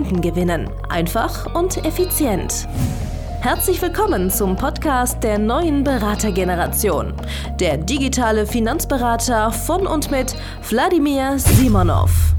Kunden 0.00 0.22
gewinnen. 0.22 0.70
Einfach 0.88 1.54
und 1.54 1.84
effizient. 1.84 2.66
Herzlich 3.42 3.82
willkommen 3.82 4.30
zum 4.30 4.56
Podcast 4.56 5.22
der 5.22 5.38
neuen 5.38 5.84
Beratergeneration. 5.84 7.12
Der 7.60 7.76
digitale 7.76 8.46
Finanzberater 8.46 9.52
von 9.52 9.86
und 9.86 10.10
mit 10.10 10.34
Wladimir 10.70 11.38
Simonov. 11.38 12.34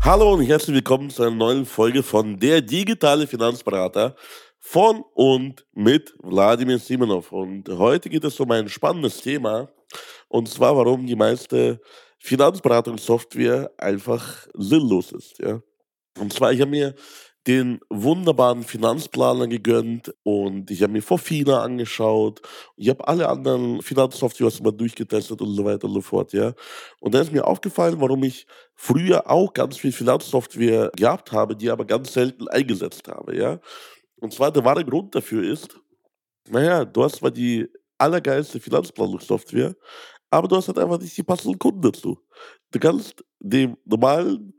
Hallo 0.00 0.32
und 0.32 0.46
herzlich 0.46 0.76
willkommen 0.76 1.10
zu 1.10 1.24
einer 1.24 1.36
neuen 1.36 1.66
Folge 1.66 2.02
von 2.02 2.38
Der 2.38 2.62
digitale 2.62 3.26
Finanzberater 3.26 4.16
von 4.58 5.04
und 5.12 5.66
mit 5.74 6.14
Wladimir 6.22 6.78
Simonov. 6.78 7.32
Und 7.32 7.68
heute 7.68 8.08
geht 8.08 8.24
es 8.24 8.40
um 8.40 8.50
ein 8.50 8.70
spannendes 8.70 9.20
Thema 9.20 9.68
und 10.28 10.48
zwar, 10.48 10.74
warum 10.74 11.06
die 11.06 11.16
meiste 11.16 11.82
Finanzberatungssoftware 12.18 13.72
einfach 13.76 14.46
sinnlos 14.54 15.12
ist. 15.12 15.38
Ja? 15.38 15.60
Und 16.18 16.32
zwar, 16.32 16.52
ich 16.52 16.60
habe 16.60 16.70
mir 16.70 16.94
den 17.46 17.78
wunderbaren 17.90 18.64
Finanzplaner 18.64 19.46
gegönnt 19.46 20.12
und 20.24 20.70
ich 20.70 20.82
habe 20.82 20.92
mir 20.92 21.02
Forfina 21.02 21.62
angeschaut. 21.62 22.40
Ich 22.76 22.88
habe 22.88 23.06
alle 23.06 23.28
anderen 23.28 23.82
Finanzsoftwares 23.82 24.60
mal 24.60 24.72
durchgetestet 24.72 25.40
und 25.40 25.54
so 25.54 25.64
weiter 25.64 25.86
und 25.86 25.94
so 25.94 26.00
fort, 26.00 26.32
ja. 26.32 26.54
Und 26.98 27.14
da 27.14 27.20
ist 27.20 27.32
mir 27.32 27.46
aufgefallen, 27.46 28.00
warum 28.00 28.24
ich 28.24 28.46
früher 28.74 29.30
auch 29.30 29.52
ganz 29.52 29.76
viel 29.76 29.92
Finanzsoftware 29.92 30.90
gehabt 30.96 31.30
habe, 31.30 31.54
die 31.54 31.70
aber 31.70 31.84
ganz 31.84 32.12
selten 32.12 32.48
eingesetzt 32.48 33.06
habe, 33.06 33.36
ja. 33.36 33.60
Und 34.16 34.32
zwar 34.32 34.50
der 34.50 34.64
wahre 34.64 34.84
Grund 34.84 35.14
dafür 35.14 35.44
ist, 35.44 35.78
naja, 36.48 36.84
du 36.84 37.04
hast 37.04 37.16
zwar 37.16 37.30
die 37.30 37.68
allergeilste 37.98 38.58
Finanzplanungssoftware, 38.58 39.76
aber 40.30 40.48
du 40.48 40.56
hast 40.56 40.68
halt 40.68 40.78
einfach 40.78 41.00
nicht 41.00 41.16
die 41.16 41.22
passenden 41.22 41.58
Kunden 41.58 41.82
dazu. 41.82 42.18
Du 42.72 42.78
kannst 42.80 43.24
dem 43.38 43.76
normalen 43.84 44.52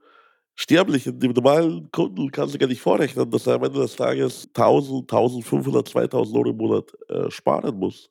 Sterblichen, 0.59 1.19
dem 1.19 1.33
normalen 1.33 1.89
Kunden 1.91 2.31
kannst 2.31 2.55
du 2.55 2.58
gar 2.58 2.67
nicht 2.67 2.81
vorrechnen, 2.81 3.30
dass 3.30 3.45
er 3.45 3.55
am 3.55 3.63
Ende 3.63 3.80
des 3.80 3.95
Tages 3.95 4.50
1000, 4.55 5.03
1500, 5.03 5.88
2000 5.88 6.36
Euro 6.36 6.50
im 6.50 6.58
Monat 6.58 6.97
äh, 7.09 7.30
sparen 7.30 7.77
muss, 7.77 8.09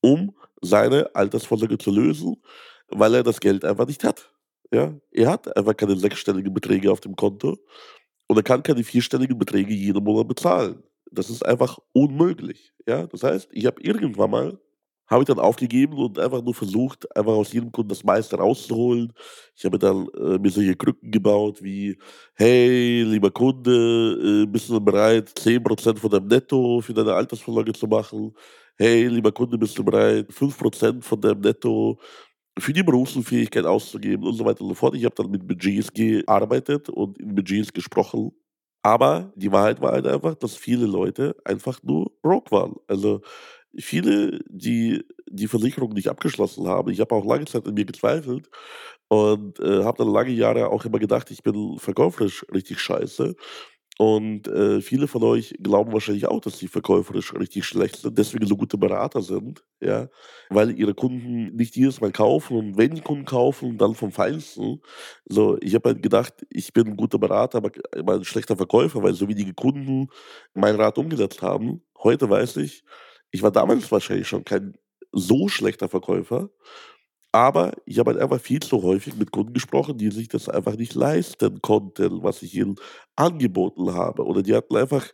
um 0.00 0.34
seine 0.60 1.14
Altersvorsorge 1.14 1.78
zu 1.78 1.92
lösen, 1.92 2.42
weil 2.88 3.14
er 3.14 3.22
das 3.22 3.38
Geld 3.38 3.64
einfach 3.64 3.86
nicht 3.86 4.02
hat. 4.02 4.32
Ja? 4.72 4.94
Er 5.12 5.30
hat 5.30 5.56
einfach 5.56 5.76
keine 5.76 5.96
sechsstelligen 5.96 6.52
Beträge 6.52 6.90
auf 6.90 7.00
dem 7.00 7.14
Konto 7.14 7.56
und 8.26 8.36
er 8.36 8.42
kann 8.42 8.64
keine 8.64 8.82
vierstelligen 8.82 9.38
Beträge 9.38 9.72
jeden 9.72 10.02
Monat 10.02 10.26
bezahlen. 10.26 10.82
Das 11.12 11.30
ist 11.30 11.46
einfach 11.46 11.78
unmöglich. 11.92 12.72
Ja? 12.84 13.06
Das 13.06 13.22
heißt, 13.22 13.50
ich 13.52 13.66
habe 13.66 13.80
irgendwann 13.80 14.30
mal 14.30 14.58
habe 15.06 15.22
ich 15.22 15.26
dann 15.26 15.38
aufgegeben 15.38 15.94
und 15.98 16.18
einfach 16.18 16.42
nur 16.42 16.54
versucht, 16.54 17.14
einfach 17.16 17.32
aus 17.32 17.52
jedem 17.52 17.70
Kunden 17.72 17.90
das 17.90 18.04
meiste 18.04 18.36
rauszuholen. 18.36 19.12
Ich 19.56 19.64
habe 19.64 19.78
dann 19.78 20.08
äh, 20.18 20.38
mir 20.38 20.50
solche 20.50 20.76
Krücken 20.76 21.10
gebaut 21.10 21.62
wie, 21.62 21.98
hey, 22.34 23.02
lieber 23.02 23.30
Kunde, 23.30 24.42
äh, 24.44 24.46
bist 24.46 24.68
du 24.70 24.80
bereit, 24.80 25.28
10% 25.36 25.98
von 25.98 26.10
deinem 26.10 26.28
Netto 26.28 26.80
für 26.80 26.94
deine 26.94 27.14
Altersvorsorge 27.14 27.72
zu 27.72 27.86
machen? 27.86 28.34
Hey, 28.76 29.06
lieber 29.06 29.30
Kunde, 29.32 29.58
bist 29.58 29.78
du 29.78 29.84
bereit, 29.84 30.32
5% 30.32 31.04
von 31.04 31.20
deinem 31.20 31.40
Netto 31.40 31.98
für 32.58 32.72
die 32.72 32.82
Berufsunfähigkeit 32.82 33.64
auszugeben 33.64 34.26
und 34.26 34.34
so 34.34 34.44
weiter 34.44 34.62
und 34.62 34.68
so 34.70 34.74
fort. 34.74 34.94
Ich 34.94 35.04
habe 35.04 35.14
dann 35.14 35.30
mit 35.30 35.46
Budgets 35.46 35.92
gearbeitet 35.92 36.88
und 36.88 37.18
in 37.18 37.34
Budgets 37.34 37.72
gesprochen. 37.72 38.32
Aber 38.82 39.32
die 39.36 39.50
Wahrheit 39.50 39.80
war 39.80 39.92
halt 39.92 40.06
einfach, 40.06 40.34
dass 40.34 40.56
viele 40.56 40.86
Leute 40.86 41.34
einfach 41.44 41.82
nur 41.82 42.12
broke 42.22 42.50
waren. 42.52 42.74
Also 42.86 43.22
viele, 43.78 44.40
die 44.48 45.04
die 45.28 45.48
Versicherung 45.48 45.92
nicht 45.92 46.08
abgeschlossen 46.08 46.68
haben. 46.68 46.90
Ich 46.90 47.00
habe 47.00 47.14
auch 47.14 47.24
lange 47.24 47.46
Zeit 47.46 47.66
an 47.66 47.74
mir 47.74 47.84
gezweifelt 47.84 48.48
und 49.08 49.58
äh, 49.60 49.84
habe 49.84 49.98
dann 49.98 50.12
lange 50.12 50.30
Jahre 50.30 50.68
auch 50.70 50.84
immer 50.84 50.98
gedacht, 50.98 51.30
ich 51.30 51.42
bin 51.42 51.78
verkäuferisch 51.78 52.46
richtig 52.52 52.80
scheiße. 52.80 53.34
Und 53.96 54.48
äh, 54.48 54.80
viele 54.80 55.06
von 55.06 55.22
euch 55.22 55.54
glauben 55.62 55.92
wahrscheinlich 55.92 56.26
auch, 56.26 56.40
dass 56.40 56.58
sie 56.58 56.66
verkäuferisch 56.66 57.32
richtig 57.34 57.64
schlecht 57.64 57.96
sind, 57.98 58.18
deswegen 58.18 58.44
so 58.44 58.56
gute 58.56 58.76
Berater 58.76 59.22
sind, 59.22 59.62
ja, 59.80 60.08
weil 60.50 60.76
ihre 60.76 60.94
Kunden 60.94 61.54
nicht 61.54 61.76
jedes 61.76 62.00
Mal 62.00 62.10
kaufen 62.10 62.56
und 62.56 62.76
wenn 62.76 62.96
die 62.96 63.02
Kunden 63.02 63.24
kaufen, 63.24 63.78
dann 63.78 63.94
vom 63.94 64.10
Feinsten. 64.10 64.82
So, 65.26 65.58
ich 65.60 65.76
habe 65.76 65.90
halt 65.90 66.02
gedacht, 66.02 66.34
ich 66.50 66.72
bin 66.72 66.88
ein 66.88 66.96
guter 66.96 67.18
Berater, 67.20 67.58
aber 67.58 68.14
ein 68.14 68.24
schlechter 68.24 68.56
Verkäufer, 68.56 69.00
weil 69.00 69.14
so 69.14 69.28
wie 69.28 69.36
die 69.36 69.52
Kunden 69.52 70.08
meinen 70.54 70.80
Rat 70.80 70.98
umgesetzt 70.98 71.40
haben, 71.42 71.80
heute 72.02 72.28
weiß 72.28 72.56
ich, 72.56 72.82
ich 73.34 73.42
war 73.42 73.50
damals 73.50 73.90
wahrscheinlich 73.90 74.28
schon 74.28 74.44
kein 74.44 74.74
so 75.12 75.48
schlechter 75.48 75.88
Verkäufer, 75.88 76.50
aber 77.32 77.72
ich 77.84 77.98
habe 77.98 78.12
halt 78.12 78.20
einfach 78.22 78.40
viel 78.40 78.60
zu 78.60 78.82
häufig 78.82 79.16
mit 79.16 79.32
Kunden 79.32 79.54
gesprochen, 79.54 79.98
die 79.98 80.10
sich 80.12 80.28
das 80.28 80.48
einfach 80.48 80.76
nicht 80.76 80.94
leisten 80.94 81.60
konnten, 81.62 82.22
was 82.22 82.42
ich 82.42 82.54
ihnen 82.54 82.76
angeboten 83.16 83.92
habe. 83.94 84.24
Oder 84.24 84.42
die 84.42 84.54
hatten 84.54 84.76
einfach 84.76 85.08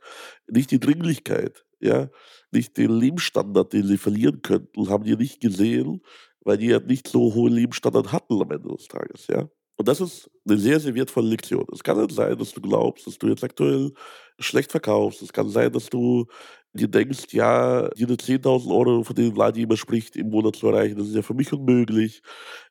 nicht 0.46 0.70
die 0.70 0.80
Dringlichkeit, 0.80 1.64
ja, 1.80 2.10
nicht 2.52 2.76
den 2.76 2.90
Lebensstandard, 2.92 3.72
den 3.72 3.86
sie 3.86 3.96
verlieren 3.98 4.42
könnten, 4.42 4.90
haben 4.90 5.04
die 5.04 5.16
nicht 5.16 5.40
gesehen, 5.40 6.02
weil 6.42 6.58
die 6.58 6.66
ja 6.68 6.80
nicht 6.80 7.08
so 7.08 7.34
hohen 7.34 7.52
Lebensstandard 7.54 8.12
hatten 8.12 8.40
am 8.42 8.50
Ende 8.50 8.68
des 8.76 8.88
Tages, 8.88 9.26
ja. 9.28 9.48
Und 9.76 9.88
das 9.88 10.00
ist 10.02 10.30
eine 10.46 10.58
sehr, 10.58 10.78
sehr 10.78 10.94
wertvolle 10.94 11.28
Lektion. 11.30 11.64
Es 11.72 11.82
kann 11.82 11.98
nicht 11.98 12.12
sein, 12.12 12.36
dass 12.36 12.52
du 12.52 12.60
glaubst, 12.60 13.06
dass 13.06 13.16
du 13.18 13.28
jetzt 13.28 13.42
aktuell 13.44 13.92
schlecht 14.38 14.70
verkaufst. 14.72 15.22
Es 15.22 15.32
kann 15.32 15.48
sein, 15.48 15.72
dass 15.72 15.88
du 15.88 16.26
dir 16.72 16.88
denkst, 16.88 17.32
ja, 17.32 17.88
diese 17.90 18.16
10.000 18.16 18.70
Euro, 18.70 19.02
von 19.02 19.16
denen 19.16 19.34
Vladi 19.34 19.62
immer 19.62 19.76
spricht, 19.76 20.16
im 20.16 20.30
Monat 20.30 20.56
zu 20.56 20.68
erreichen, 20.68 20.96
das 20.96 21.08
ist 21.08 21.14
ja 21.16 21.22
für 21.22 21.34
mich 21.34 21.52
unmöglich, 21.52 22.22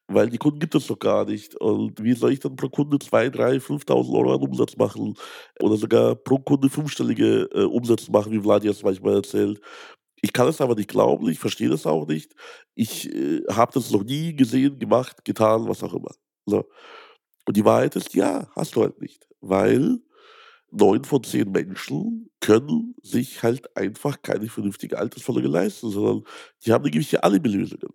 weil 0.08 0.30
die 0.30 0.38
Kunden 0.38 0.60
gibt 0.60 0.76
es 0.76 0.88
doch 0.88 1.00
gar 1.00 1.26
nicht. 1.26 1.56
Und 1.56 2.02
wie 2.02 2.14
soll 2.14 2.34
ich 2.34 2.40
dann 2.40 2.56
pro 2.56 2.70
Kunde 2.70 3.00
2, 3.00 3.30
3, 3.30 3.60
5.000 3.60 4.14
Euro 4.18 4.34
an 4.34 4.42
Umsatz 4.42 4.78
machen 4.78 5.16
oder 5.62 5.76
sogar 5.78 6.16
pro 6.16 6.40
Kunde 6.40 6.70
fünfstellige 6.70 7.50
äh, 7.54 7.64
Umsätze 7.64 8.12
machen, 8.12 8.32
wie 8.32 8.40
Vladi 8.42 8.68
es 8.68 8.84
manchmal 8.84 9.16
erzählt? 9.16 9.60
Ich 10.22 10.34
kann 10.34 10.48
es 10.48 10.62
aber 10.62 10.76
nicht 10.76 10.90
glauben, 10.90 11.30
ich 11.30 11.40
verstehe 11.40 11.70
das 11.70 11.86
auch 11.86 12.08
nicht. 12.08 12.34
Ich 12.76 13.14
äh, 13.14 13.44
habe 13.50 13.72
das 13.74 13.92
noch 13.92 14.04
nie 14.04 14.36
gesehen, 14.36 14.80
gemacht, 14.80 15.24
getan, 15.26 15.68
was 15.68 15.84
auch 15.84 15.94
immer. 15.94 16.12
So. 16.46 16.66
Und 17.46 17.58
die 17.58 17.66
Wahrheit 17.66 17.96
ist, 17.96 18.14
ja, 18.16 18.50
hast 18.56 18.76
du 18.76 18.82
halt 18.82 19.02
nicht. 19.02 19.28
Weil 19.42 20.00
neun 20.72 21.04
von 21.04 21.24
zehn 21.24 21.52
Menschen 21.52 22.30
können 22.40 22.96
sich 23.02 23.44
halt 23.44 23.76
einfach 23.76 24.22
keine 24.22 24.48
vernünftige 24.50 24.98
Altersvorsorge 24.98 25.48
leisten, 25.48 25.90
sondern 25.90 26.24
die 26.66 26.72
haben 26.72 26.84
eine 26.84 26.92
gewisse 26.92 27.24
Alibi-Lösungen. 27.24 27.90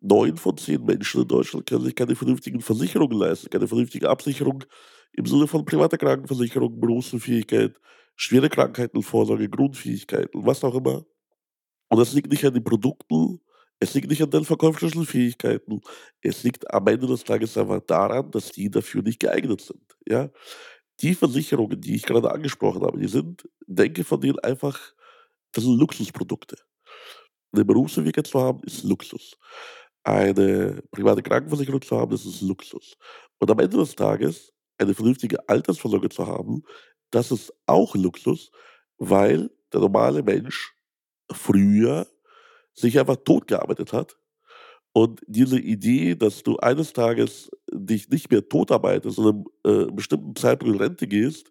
Neun 0.00 0.36
von 0.36 0.56
zehn 0.56 0.84
Menschen 0.84 1.22
in 1.22 1.28
Deutschland 1.28 1.66
können 1.66 1.84
sich 1.84 1.94
keine 1.94 2.16
vernünftigen 2.16 2.60
Versicherungen 2.60 3.18
leisten, 3.18 3.50
keine 3.50 3.68
vernünftige 3.68 4.08
Absicherung 4.08 4.64
im 5.12 5.26
Sinne 5.26 5.46
von 5.46 5.64
privater 5.64 5.98
Krankenversicherung, 5.98 6.80
Berufsunfähigkeit, 6.80 7.74
schwere 8.16 8.48
Krankheiten, 8.48 9.02
Vorsorge, 9.02 9.48
Grundfähigkeiten, 9.48 10.46
was 10.46 10.62
auch 10.64 10.74
immer. 10.74 11.04
Und 11.88 11.98
das 11.98 12.12
liegt 12.12 12.30
nicht 12.30 12.44
an 12.44 12.54
den 12.54 12.64
Produkten, 12.64 13.40
es 13.80 13.94
liegt 13.94 14.10
nicht 14.10 14.22
an 14.22 14.30
den 14.30 14.44
verkäuferischen 14.44 15.06
Fähigkeiten. 15.06 15.80
Es 16.20 16.42
liegt 16.44 16.70
am 16.72 16.86
Ende 16.86 17.06
des 17.06 17.24
Tages 17.24 17.56
einfach 17.56 17.80
daran, 17.80 18.30
dass 18.30 18.52
die 18.52 18.70
dafür 18.70 19.02
nicht 19.02 19.20
geeignet 19.20 19.62
sind. 19.62 19.80
Ja? 20.06 20.28
Die 21.00 21.14
Versicherungen, 21.14 21.80
die 21.80 21.94
ich 21.94 22.02
gerade 22.04 22.30
angesprochen 22.30 22.82
habe, 22.82 22.98
die 22.98 23.08
sind, 23.08 23.48
denke 23.66 24.04
von 24.04 24.20
denen 24.20 24.38
einfach, 24.40 24.78
das 25.52 25.64
sind 25.64 25.78
Luxusprodukte. 25.78 26.58
Eine 27.52 27.64
Berufsfähigkeit 27.64 28.26
zu 28.26 28.40
haben, 28.40 28.62
ist 28.64 28.84
Luxus. 28.84 29.38
Eine 30.04 30.82
private 30.90 31.22
Krankenversicherung 31.22 31.82
zu 31.82 31.98
haben, 31.98 32.10
das 32.10 32.26
ist 32.26 32.42
Luxus. 32.42 32.96
Und 33.38 33.50
am 33.50 33.58
Ende 33.58 33.78
des 33.78 33.96
Tages 33.96 34.52
eine 34.78 34.94
vernünftige 34.94 35.48
Altersvorsorge 35.48 36.08
zu 36.10 36.26
haben, 36.26 36.62
das 37.10 37.30
ist 37.32 37.52
auch 37.66 37.94
Luxus, 37.94 38.50
weil 38.98 39.50
der 39.72 39.80
normale 39.80 40.22
Mensch 40.22 40.74
früher 41.32 42.06
sich 42.74 42.98
einfach 42.98 43.16
totgearbeitet 43.16 43.92
hat. 43.92 44.19
Und 44.92 45.20
diese 45.26 45.58
Idee, 45.58 46.16
dass 46.16 46.42
du 46.42 46.56
eines 46.56 46.92
Tages 46.92 47.50
dich 47.72 48.08
nicht 48.08 48.30
mehr 48.30 48.48
totarbeitest, 48.48 49.16
sondern 49.16 49.44
äh, 49.64 49.84
einem 49.84 49.96
bestimmten 49.96 50.34
Zeitpunkt 50.34 50.74
in 50.74 50.80
Rente 50.80 51.06
gehst, 51.06 51.50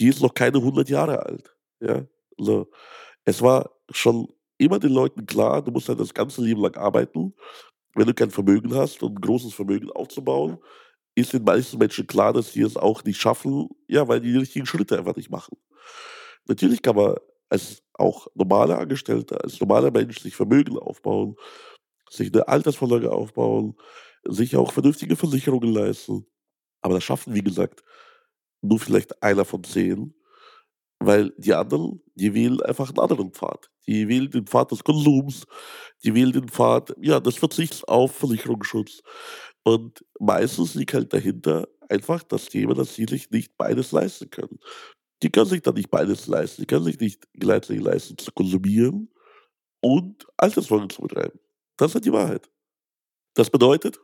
die 0.00 0.08
ist 0.08 0.22
noch 0.22 0.32
keine 0.32 0.58
100 0.58 0.88
Jahre 0.88 1.24
alt. 1.24 1.54
Ja? 1.80 2.06
Also, 2.38 2.70
es 3.24 3.42
war 3.42 3.70
schon 3.90 4.28
immer 4.56 4.78
den 4.78 4.92
Leuten 4.92 5.26
klar, 5.26 5.62
du 5.62 5.70
musst 5.70 5.88
halt 5.88 6.00
das 6.00 6.14
ganze 6.14 6.42
Leben 6.42 6.62
lang 6.62 6.76
arbeiten. 6.76 7.34
Wenn 7.94 8.06
du 8.06 8.14
kein 8.14 8.30
Vermögen 8.30 8.74
hast 8.74 9.02
und 9.02 9.18
ein 9.18 9.20
großes 9.20 9.52
Vermögen 9.52 9.90
aufzubauen, 9.90 10.58
ist 11.14 11.32
den 11.32 11.44
meisten 11.44 11.78
Menschen 11.78 12.06
klar, 12.06 12.32
dass 12.32 12.52
sie 12.52 12.62
es 12.62 12.76
auch 12.76 13.04
nicht 13.04 13.20
schaffen, 13.20 13.68
ja, 13.88 14.06
weil 14.08 14.20
die 14.20 14.32
die 14.32 14.38
richtigen 14.38 14.66
Schritte 14.66 14.98
einfach 14.98 15.16
nicht 15.16 15.30
machen. 15.30 15.56
Natürlich 16.46 16.82
kann 16.82 16.96
man 16.96 17.16
als 17.48 17.82
auch 17.94 18.28
normaler 18.34 18.78
Angestellter, 18.78 19.42
als 19.42 19.60
normaler 19.60 19.90
Mensch 19.90 20.20
sich 20.20 20.36
Vermögen 20.36 20.78
aufbauen, 20.78 21.36
sich 22.10 22.32
eine 22.32 22.48
Altersvorsorge 22.48 23.10
aufbauen, 23.10 23.76
sich 24.24 24.56
auch 24.56 24.72
vernünftige 24.72 25.16
Versicherungen 25.16 25.72
leisten. 25.72 26.26
Aber 26.82 26.94
das 26.94 27.04
schaffen, 27.04 27.34
wie 27.34 27.42
gesagt, 27.42 27.82
nur 28.62 28.78
vielleicht 28.78 29.22
einer 29.22 29.44
von 29.44 29.64
zehn, 29.64 30.14
weil 30.98 31.32
die 31.38 31.54
anderen, 31.54 32.02
die 32.14 32.34
wählen 32.34 32.60
einfach 32.62 32.88
einen 32.88 32.98
anderen 32.98 33.32
Pfad. 33.32 33.70
Die 33.86 34.06
wählen 34.08 34.30
den 34.30 34.46
Pfad 34.46 34.70
des 34.70 34.84
Konsums, 34.84 35.46
die 36.04 36.14
wählen 36.14 36.32
den 36.32 36.48
Pfad 36.48 36.94
ja, 37.00 37.20
des 37.20 37.36
Verzichts 37.36 37.82
auf 37.84 38.14
Versicherungsschutz. 38.14 39.00
Und 39.62 40.04
meistens 40.18 40.74
liegt 40.74 40.94
halt 40.94 41.12
dahinter 41.12 41.68
einfach 41.88 42.22
das 42.22 42.46
Thema, 42.46 42.74
dass 42.74 42.94
sie 42.94 43.06
sich 43.08 43.30
nicht 43.30 43.56
beides 43.56 43.92
leisten 43.92 44.30
können. 44.30 44.58
Die 45.22 45.30
können 45.30 45.46
sich 45.46 45.62
dann 45.62 45.74
nicht 45.74 45.90
beides 45.90 46.26
leisten. 46.26 46.62
Die 46.62 46.66
können 46.66 46.84
sich 46.84 47.00
nicht 47.00 47.26
gleichzeitig 47.34 47.82
leisten, 47.82 48.16
zu 48.18 48.32
konsumieren 48.32 49.10
und 49.80 50.26
Altersvorsorge 50.36 50.94
zu 50.94 51.02
betreiben. 51.02 51.38
Das 51.80 51.92
ist 51.92 51.94
halt 51.94 52.04
die 52.04 52.12
Wahrheit. 52.12 52.50
Das 53.34 53.48
bedeutet, 53.48 53.98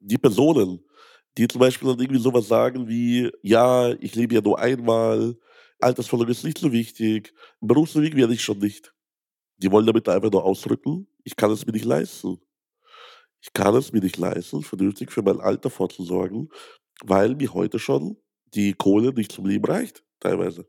die 0.00 0.16
Personen, 0.16 0.82
die 1.36 1.46
zum 1.46 1.60
Beispiel 1.60 1.88
dann 1.88 2.00
irgendwie 2.00 2.22
sowas 2.22 2.48
sagen 2.48 2.88
wie, 2.88 3.30
ja, 3.42 3.92
ich 4.00 4.14
lebe 4.14 4.34
ja 4.34 4.40
nur 4.40 4.58
einmal, 4.58 5.36
Altersvorsorge 5.78 6.32
ist 6.32 6.44
nicht 6.44 6.56
so 6.56 6.72
wichtig, 6.72 7.34
Berufsweg 7.60 8.16
werde 8.16 8.32
ich 8.32 8.42
schon 8.42 8.60
nicht. 8.60 8.94
Die 9.58 9.70
wollen 9.70 9.84
damit 9.84 10.08
einfach 10.08 10.30
nur 10.30 10.42
ausdrücken, 10.42 11.06
ich 11.22 11.36
kann 11.36 11.50
es 11.50 11.66
mir 11.66 11.72
nicht 11.72 11.84
leisten. 11.84 12.40
Ich 13.42 13.52
kann 13.52 13.74
es 13.74 13.92
mir 13.92 14.00
nicht 14.00 14.16
leisten, 14.16 14.62
vernünftig 14.62 15.12
für 15.12 15.20
mein 15.22 15.38
Alter 15.38 15.68
vorzusorgen, 15.68 16.48
weil 17.04 17.34
mir 17.34 17.52
heute 17.52 17.78
schon 17.78 18.16
die 18.54 18.72
Kohle 18.72 19.12
nicht 19.12 19.32
zum 19.32 19.44
Leben 19.44 19.66
reicht, 19.66 20.02
teilweise. 20.18 20.66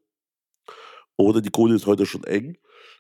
Oder 1.16 1.40
die 1.40 1.52
Kohle 1.52 1.76
ist 1.76 1.86
heute 1.86 2.06
schon 2.06 2.26
eng 2.26 2.58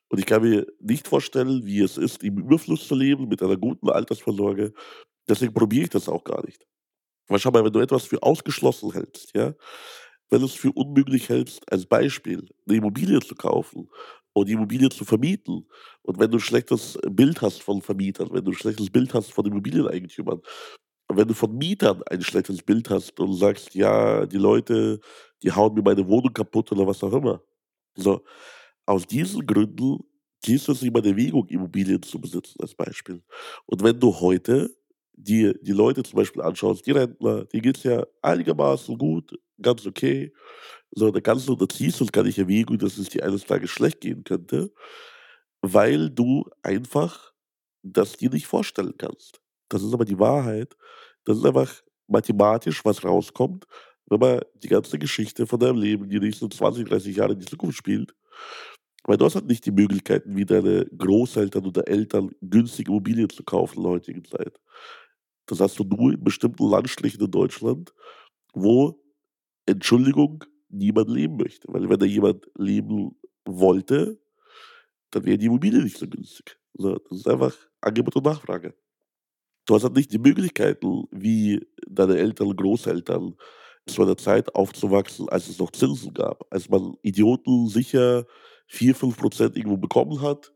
und 0.09 0.19
ich 0.19 0.25
kann 0.25 0.41
mir 0.41 0.65
nicht 0.79 1.07
vorstellen, 1.07 1.65
wie 1.65 1.81
es 1.81 1.97
ist, 1.97 2.23
im 2.23 2.39
Überfluss 2.39 2.88
zu 2.88 2.95
leben 2.95 3.27
mit 3.29 3.44
einer 3.44 3.57
guten 3.57 3.89
Altersvorsorge. 3.89 4.73
Deswegen 5.29 5.53
probiere 5.53 5.83
ich 5.85 5.89
das 5.89 6.09
auch 6.09 6.23
gar 6.23 6.45
nicht. 6.45 6.65
Weil 7.27 7.39
schau 7.39 7.51
mal, 7.51 7.63
wenn 7.65 7.73
du 7.73 7.79
etwas 7.79 8.06
für 8.06 8.23
ausgeschlossen 8.23 8.94
hältst, 8.94 9.35
ja, 9.35 9.53
wenn 10.29 10.39
du 10.41 10.45
es 10.45 10.53
für 10.53 10.71
unmöglich 10.71 11.29
hältst, 11.29 11.71
als 11.71 11.85
Beispiel, 11.85 12.47
eine 12.67 12.77
Immobilie 12.77 13.19
zu 13.19 13.35
kaufen 13.35 13.89
und 14.33 14.47
die 14.47 14.53
Immobilie 14.53 14.89
zu 14.89 15.06
vermieten. 15.06 15.67
Und 16.03 16.19
wenn 16.19 16.31
du 16.31 16.38
ein 16.38 16.41
schlechtes 16.41 16.97
Bild 17.09 17.41
hast 17.41 17.63
von 17.63 17.81
Vermietern, 17.81 18.29
wenn 18.31 18.45
du 18.45 18.51
ein 18.51 18.57
schlechtes 18.57 18.89
Bild 18.91 19.13
hast 19.13 19.31
von 19.33 19.45
Immobilieneigentümern, 19.45 20.41
wenn 21.12 21.27
du 21.27 21.33
von 21.33 21.57
Mietern 21.57 22.03
ein 22.09 22.21
schlechtes 22.21 22.62
Bild 22.63 22.89
hast 22.89 23.19
und 23.19 23.33
sagst, 23.33 23.73
ja, 23.75 24.25
die 24.25 24.38
Leute, 24.38 25.00
die 25.44 25.51
hauen 25.51 25.73
mir 25.73 25.81
meine 25.81 26.07
Wohnung 26.07 26.33
kaputt 26.33 26.71
oder 26.71 26.85
was 26.88 27.03
auch 27.03 27.13
immer. 27.13 27.41
So, 27.95 28.23
aus 28.89 29.06
diesen 29.06 29.45
Gründen 29.45 29.77
du 29.77 30.01
es 30.45 30.81
mal 30.81 31.06
in 31.06 31.12
Erwägung, 31.12 31.47
Immobilien 31.50 32.01
zu 32.01 32.19
besitzen, 32.19 32.56
als 32.59 32.74
Beispiel. 32.74 33.21
Und 33.68 33.83
wenn 33.83 34.00
du 34.00 34.19
heute 34.19 34.74
die, 35.13 35.53
die 35.62 35.74
Leute 35.74 36.01
zum 36.01 36.18
Beispiel 36.18 36.41
anschaust, 36.41 36.88
die 36.88 36.91
Rentner, 36.91 37.45
die 37.45 37.62
geht 37.62 37.77
es 37.77 37.83
ja 37.83 38.03
einigermaßen 38.21 38.97
gut, 38.97 39.38
ganz 39.62 39.86
okay. 39.86 40.33
So, 40.91 41.12
da 41.12 41.19
kannst 41.19 41.47
du, 41.47 41.56
da 41.56 41.68
ziehst 41.68 42.00
du 42.00 42.06
gar 42.07 42.24
nicht 42.24 42.39
erwägen, 42.39 42.80
dass 42.80 42.97
es 42.97 43.09
dir 43.09 43.25
eines 43.25 43.45
Tages 43.45 43.69
schlecht 43.69 44.01
gehen 44.01 44.24
könnte, 44.24 44.71
weil 45.62 46.09
du 46.09 46.45
einfach 46.63 47.33
das 47.83 48.13
dir 48.13 48.30
nicht 48.31 48.47
vorstellen 48.47 48.95
kannst. 48.97 49.39
Das 49.68 49.83
ist 49.83 49.94
aber 49.94 50.06
die 50.06 50.19
Wahrheit. 50.19 50.75
Das 51.25 51.38
ist 51.38 51.45
einfach 51.45 51.71
mathematisch, 52.07 52.83
was 52.86 53.03
rauskommt, 53.03 53.65
wenn 54.07 54.19
man 54.19 54.39
die 54.56 54.69
ganze 54.69 54.97
Geschichte 54.97 55.45
von 55.45 55.59
deinem 55.59 55.77
Leben 55.77 56.09
die 56.09 56.19
nächsten 56.19 56.50
20, 56.50 56.88
30 56.88 57.15
Jahre 57.15 57.33
in 57.33 57.39
die 57.39 57.45
Zukunft 57.45 57.77
spielt. 57.77 58.15
Weil 59.09 59.17
du 59.17 59.25
hast 59.25 59.33
halt 59.33 59.47
nicht 59.47 59.65
die 59.65 59.71
Möglichkeiten, 59.71 60.38
wie 60.38 60.45
deine 60.45 60.85
Großeltern 60.85 61.65
oder 61.65 61.88
Eltern 61.88 62.29
günstige 62.41 62.91
Immobilien 62.91 63.27
zu 63.27 63.44
kaufen 63.44 63.77
in 63.77 63.83
der 63.83 63.94
heutigen 63.94 64.23
Zeit. 64.23 64.61
Das 65.47 65.59
hast 65.59 65.79
du 65.79 65.83
nur 65.83 66.13
in 66.13 66.23
bestimmten 66.23 66.69
Landstrichen 66.69 67.19
in 67.19 67.31
Deutschland, 67.31 67.91
wo, 68.53 69.03
Entschuldigung, 69.65 70.44
niemand 70.69 71.09
leben 71.09 71.38
möchte. 71.38 71.67
Weil 71.73 71.89
wenn 71.89 71.97
da 71.97 72.06
jemand 72.06 72.45
leben 72.56 73.17
wollte, 73.45 74.19
dann 75.09 75.25
wäre 75.25 75.39
die 75.39 75.47
Immobilie 75.47 75.81
nicht 75.81 75.97
so 75.97 76.07
günstig. 76.07 76.59
So, 76.75 77.00
das 77.00 77.17
ist 77.17 77.27
einfach 77.27 77.55
Angebot 77.81 78.15
und 78.15 78.25
Nachfrage. 78.25 78.75
Du 79.65 79.73
hast 79.73 79.85
halt 79.85 79.95
nicht 79.95 80.13
die 80.13 80.19
Möglichkeiten, 80.19 81.05
wie 81.09 81.67
deine 81.88 82.15
Eltern, 82.15 82.55
Großeltern, 82.55 83.33
zu 83.88 84.03
einer 84.03 84.17
Zeit 84.17 84.53
aufzuwachsen, 84.53 85.29
als 85.29 85.47
es 85.47 85.57
noch 85.57 85.71
Zinsen 85.71 86.13
gab, 86.13 86.45
als 86.51 86.69
man 86.69 86.94
Idioten 87.01 87.67
sicher 87.69 88.27
4, 88.69 88.95
5 88.95 89.18
Prozent 89.18 89.57
irgendwo 89.57 89.77
bekommen 89.77 90.21
hat, 90.21 90.54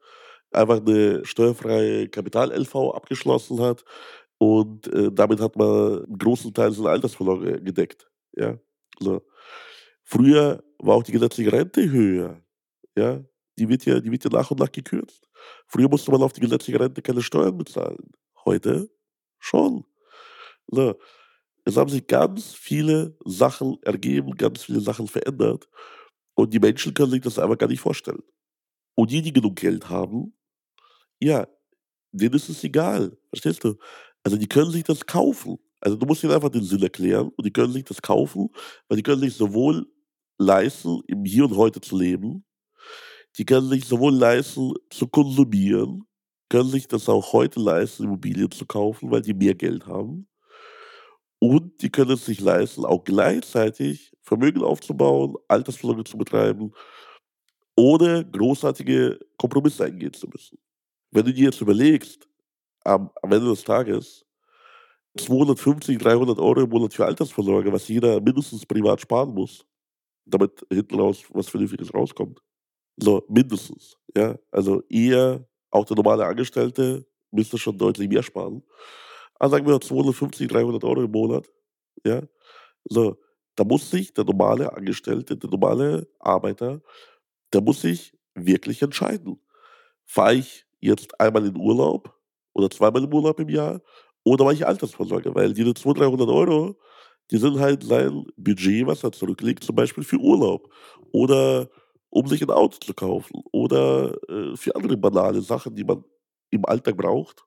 einfach 0.51 0.80
eine 0.80 1.25
steuerfreie 1.25 2.07
Kapital-LV 2.07 2.75
abgeschlossen 2.94 3.60
hat 3.60 3.83
und 4.38 4.88
äh, 4.94 5.12
damit 5.12 5.39
hat 5.39 5.56
man 5.56 6.04
einen 6.04 6.18
großen 6.18 6.54
Teil 6.54 6.71
seiner 6.71 6.89
Altersvorsorge 6.89 7.62
gedeckt. 7.62 8.10
Ja? 8.36 8.57
So. 9.00 9.21
Früher 10.04 10.63
war 10.80 10.95
auch 10.95 11.04
die 11.04 11.12
gesetzliche 11.12 11.51
Rente 11.51 11.89
höher. 11.89 12.42
Ja? 12.95 13.24
Die, 13.57 13.69
wird 13.69 13.86
ja, 13.86 14.00
die 14.00 14.12
wird 14.12 14.24
ja 14.24 14.30
nach 14.30 14.51
und 14.51 14.59
nach 14.59 14.71
gekürzt. 14.71 15.30
Früher 15.68 15.89
musste 15.89 16.12
man 16.12 16.21
auf 16.21 16.33
die 16.33 16.42
gesetzliche 16.42 16.80
Rente 16.80 17.01
keine 17.01 17.21
Steuern 17.21 17.57
bezahlen. 17.57 18.12
Heute 18.45 18.89
schon. 19.39 19.86
So. 20.68 20.95
Es 21.66 21.77
haben 21.77 21.89
sich 21.89 22.06
ganz 22.06 22.54
viele 22.54 23.16
Sachen 23.24 23.77
ergeben, 23.83 24.36
ganz 24.36 24.63
viele 24.63 24.81
Sachen 24.81 25.07
verändert. 25.07 25.69
Und 26.35 26.53
die 26.53 26.59
Menschen 26.59 26.94
können 26.94 27.12
sich 27.12 27.21
das 27.21 27.39
einfach 27.39 27.57
gar 27.57 27.68
nicht 27.68 27.81
vorstellen. 27.81 28.24
Und 28.95 29.12
die, 29.12 29.21
die 29.21 29.33
genug 29.33 29.56
Geld 29.56 29.89
haben, 29.89 30.33
ja, 31.19 31.47
denen 32.12 32.35
ist 32.35 32.50
es 32.50 32.63
egal. 32.63 33.18
Verstehst 33.30 33.63
du? 33.63 33.75
Also 34.24 34.38
die 34.38 34.47
können 34.47 34.71
sich 34.71 34.83
das 34.83 35.06
kaufen. 35.06 35.57
Also 35.81 35.97
du 35.97 36.06
musst 36.06 36.24
ihnen 36.24 36.33
einfach 36.33 36.50
den 36.50 36.63
Sinn 36.63 36.81
erklären 36.81 37.31
und 37.35 37.45
die 37.45 37.51
können 37.51 37.74
sich 37.74 37.83
das 37.83 38.01
kaufen, 38.01 38.50
weil 38.88 38.97
die 38.97 39.03
können 39.03 39.21
sich 39.21 39.35
sowohl 39.35 39.85
leisten, 40.38 41.01
im 41.07 41.25
Hier 41.25 41.45
und 41.45 41.57
Heute 41.57 41.81
zu 41.81 41.97
leben, 41.97 42.45
die 43.38 43.45
können 43.45 43.68
sich 43.69 43.85
sowohl 43.85 44.13
leisten, 44.13 44.74
zu 44.89 45.07
konsumieren, 45.07 46.03
können 46.50 46.69
sich 46.69 46.88
das 46.88 47.09
auch 47.09 47.33
heute 47.33 47.59
leisten, 47.59 48.03
Immobilien 48.06 48.51
zu 48.51 48.65
kaufen, 48.65 49.12
weil 49.12 49.21
die 49.21 49.33
mehr 49.33 49.56
Geld 49.56 49.85
haben. 49.88 50.27
Und 51.44 51.81
die 51.81 51.90
können 51.90 52.12
es 52.12 52.24
sich 52.25 52.40
leisten, 52.40 52.86
auch 52.86 53.04
gleichzeitig 53.04 54.13
Vermögen 54.22 54.63
aufzubauen, 54.63 55.36
Altersvorsorge 55.50 56.06
zu 56.06 56.18
betreiben, 56.18 56.72
ohne 57.75 58.26
großartige 58.31 59.19
Kompromisse 59.35 59.83
eingehen 59.83 60.14
zu 60.14 60.30
müssen. 60.30 60.57
Wenn 61.12 61.26
du 61.26 61.33
dir 61.33 61.47
jetzt 61.47 61.59
überlegst, 61.59 62.30
am, 62.85 63.12
Ende 63.23 63.50
des 63.50 63.62
Tages 63.62 64.26
250, 65.18 65.97
300 65.97 66.40
Euro 66.40 66.62
im 66.62 66.69
Monat 66.69 66.94
für 66.94 67.06
Altersvorsorge, 67.06 67.73
was 67.73 67.90
jeder 67.90 68.21
mindestens 68.21 68.66
privat 68.66 69.02
sparen 69.02 69.33
muss, 69.33 69.66
damit 70.23 70.66
hinten 70.71 70.97
raus 70.97 71.26
was 71.33 71.50
Vernünftiges 71.50 71.94
rauskommt. 71.94 72.40
So, 72.95 73.21
mindestens. 73.28 73.97
Ja, 74.16 74.40
also 74.50 74.81
eher 74.88 75.45
auch 75.71 75.83
der 75.83 75.97
normale 75.97 76.26
Angestellte 76.26 77.06
müsste 77.31 77.57
schon 77.57 77.78
deutlich 77.78 78.07
mehr 78.07 78.23
sparen. 78.23 78.64
Also 79.44 79.57
sagen 79.57 79.68
wir 79.68 79.81
250, 79.81 80.47
300 80.47 80.85
Euro 80.85 81.04
im 81.04 81.12
Monat. 81.12 81.45
Ja, 82.06 82.21
so, 82.85 83.18
da 83.56 83.66
muss 83.66 83.92
sich 83.92 84.14
der 84.14 84.23
normale 84.23 84.71
Angestellte, 84.73 85.35
der 85.35 85.50
normale 85.50 86.07
Arbeiter, 86.19 86.81
der 87.54 87.62
muss 87.62 87.81
sich 87.81 88.14
wirklich 88.35 88.81
entscheiden. 88.81 89.42
Fahre 90.06 90.35
ich 90.35 90.66
jetzt 90.80 91.19
einmal 91.19 91.45
in 91.45 91.57
Urlaub 91.57 92.14
oder 92.54 92.69
zweimal 92.69 93.04
im 93.04 93.14
Urlaub 93.14 93.38
im 93.42 93.50
Jahr 93.50 93.81
oder 94.23 94.45
mache 94.45 94.56
ich 94.56 94.66
Altersvorsorge? 94.66 95.35
Weil 95.35 95.54
diese 95.54 95.73
200, 95.73 96.04
300 96.06 96.30
Euro, 96.30 96.78
die 97.31 97.38
sind 97.38 97.59
halt 97.59 97.83
sein 97.83 98.26
Budget, 98.38 98.88
was 98.88 99.04
er 99.04 99.12
zurücklegt, 99.12 99.66
zum 99.66 99.76
Beispiel 99.76 100.06
für 100.06 100.19
Urlaub 100.19 100.73
oder 101.12 101.69
um 102.12 102.28
sich 102.28 102.42
ein 102.44 102.50
Auto 102.52 102.78
zu 102.80 102.94
kaufen 102.94 103.44
oder 103.52 104.16
äh, 104.30 104.56
für 104.56 104.73
andere 104.78 104.95
banale 104.95 105.42
Sachen, 105.42 105.76
die 105.76 105.83
man 105.83 106.06
im 106.52 106.66
Alltag 106.66 106.95
braucht. 106.95 107.44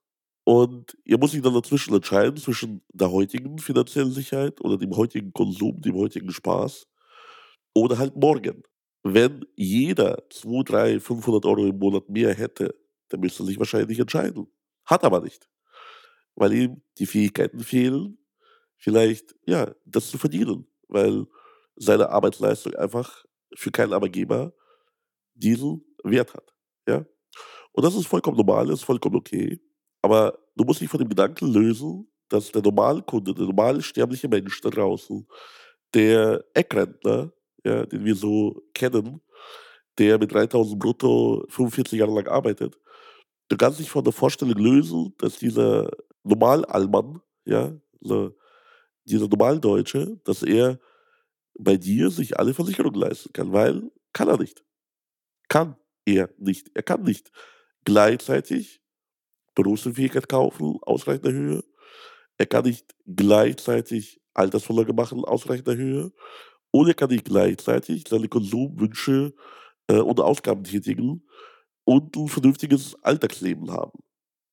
Und 0.49 0.97
ihr 1.05 1.19
muss 1.19 1.33
sich 1.33 1.43
dann 1.43 1.55
dazwischen 1.55 1.93
entscheiden, 1.93 2.37
zwischen 2.37 2.81
der 2.93 3.11
heutigen 3.11 3.59
finanziellen 3.59 4.13
Sicherheit 4.13 4.61
oder 4.61 4.79
dem 4.79 4.97
heutigen 4.97 5.33
Konsum, 5.33 5.81
dem 5.83 5.97
heutigen 5.97 6.31
Spaß 6.31 6.87
oder 7.75 7.99
halt 7.99 8.15
morgen. 8.15 8.63
Wenn 9.03 9.45
jeder 9.57 10.23
2, 10.31 10.63
3, 10.63 11.01
500 11.01 11.45
Euro 11.47 11.67
im 11.67 11.79
Monat 11.81 12.09
mehr 12.09 12.33
hätte, 12.33 12.77
dann 13.09 13.21
müsste 13.21 13.43
er 13.43 13.47
sich 13.47 13.59
wahrscheinlich 13.59 13.99
entscheiden. 13.99 14.47
Hat 14.85 15.03
aber 15.05 15.21
nicht. 15.21 15.49
Weil 16.37 16.53
ihm 16.53 16.83
die 16.99 17.07
Fähigkeiten 17.07 17.61
fehlen, 17.61 18.19
vielleicht, 18.77 19.35
ja, 19.47 19.75
das 19.85 20.11
zu 20.13 20.19
verdienen. 20.19 20.69
Weil 20.87 21.27
seine 21.75 22.11
Arbeitsleistung 22.11 22.75
einfach 22.77 23.25
für 23.57 23.73
keinen 23.73 23.95
Arbeitgeber 23.95 24.55
diesen 25.35 25.85
Wert 26.05 26.35
hat. 26.35 26.55
Ja? 26.87 27.05
Und 27.73 27.85
das 27.85 27.97
ist 27.97 28.07
vollkommen 28.07 28.37
normal, 28.37 28.71
ist 28.71 28.85
vollkommen 28.85 29.17
okay. 29.17 29.61
Aber 30.03 30.39
du 30.57 30.65
musst 30.65 30.81
dich 30.81 30.89
von 30.89 31.01
dem 31.01 31.09
Gedanken 31.09 31.53
lösen, 31.53 32.09
dass 32.29 32.51
der 32.53 32.63
Normalkunde, 32.63 33.35
der 33.35 33.47
normal 33.47 33.81
sterbliche 33.83 34.29
Mensch 34.29 34.61
da 34.61 34.71
draußen, 34.71 35.27
der 35.95 36.45
Eckrentner, 36.55 37.33
ja, 37.65 37.87
den 37.87 38.05
wir 38.05 38.15
so 38.15 38.63
kennen, 38.75 39.21
der 39.99 40.19
mit 40.19 40.33
3000 40.33 40.79
brutto 40.79 41.45
45 41.49 41.99
Jahre 41.99 42.15
lang 42.15 42.29
arbeitet, 42.29 42.79
du 43.49 43.57
kannst 43.57 43.81
dich 43.81 43.91
von 43.91 44.05
der 44.05 44.13
Vorstellung 44.13 44.57
lösen, 44.57 45.15
dass 45.19 45.39
dieser 45.39 45.91
Normalallmann, 46.25 47.21
ja, 47.45 47.73
so, 48.01 48.35
dieser 49.05 49.29
Normaldeutsche, 49.29 50.19
dass 50.25 50.43
er 50.43 50.79
bei 51.59 51.77
dir 51.77 52.11
sich 52.11 52.39
alle 52.39 52.55
Versicherungen 52.55 53.01
leisten 53.01 53.33
kann, 53.33 53.53
weil 53.53 53.91
kann 54.13 54.29
er 54.29 54.39
nicht. 54.39 54.65
Kann 55.49 55.77
er 56.05 56.31
nicht. 56.39 56.71
Er 56.75 56.83
kann 56.83 57.03
nicht 57.03 57.31
gleichzeitig 57.85 58.83
Berufsunfähigkeit 59.57 60.29
kaufen, 60.29 60.79
ausreichender 60.83 61.33
Höhe. 61.33 61.65
Er 62.39 62.47
kann 62.47 62.65
nicht 62.65 62.95
gleichzeitig 63.07 64.21
Altersvorsorge 64.35 64.93
machen, 64.93 65.25
ausreichender 65.25 65.75
Höhe. 65.75 66.13
Und 66.71 66.89
er 66.89 66.95
kann 66.95 67.11
nicht 67.11 67.25
gleichzeitig 67.25 68.05
seine 68.09 68.29
Konsumwünsche 68.29 69.35
äh, 69.89 69.99
und 69.99 70.21
Ausgaben 70.21 70.63
tätigen 70.63 71.27
und 71.85 72.17
ein 72.17 72.29
vernünftiges 72.29 73.03
Alltagsleben 73.03 73.71
haben. 73.73 73.99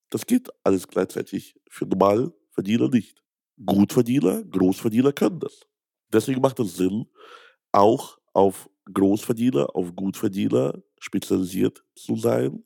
Das 0.10 0.26
geht 0.26 0.50
alles 0.64 0.88
gleichzeitig 0.88 1.60
für 1.70 1.86
Normalverdiener 1.86 2.90
nicht. 2.90 3.22
Gutverdiener, 3.64 4.44
Großverdiener 4.44 5.12
können 5.12 5.40
das. 5.40 5.62
Deswegen 6.12 6.42
macht 6.42 6.60
es 6.60 6.78
Sinn, 6.78 7.06
auch 7.72 8.18
auf 8.34 8.70
Großverdiener, 8.92 9.76
auf 9.76 9.96
Gutverdiener 9.96 10.82
spezialisiert 11.00 11.84
zu 11.96 12.16
sein 12.16 12.64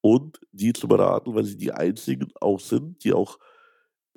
und 0.00 0.40
die 0.52 0.72
zu 0.72 0.88
beraten, 0.88 1.34
weil 1.34 1.44
sie 1.44 1.56
die 1.56 1.72
einzigen 1.72 2.28
auch 2.40 2.60
sind, 2.60 3.02
die 3.04 3.12
auch 3.12 3.38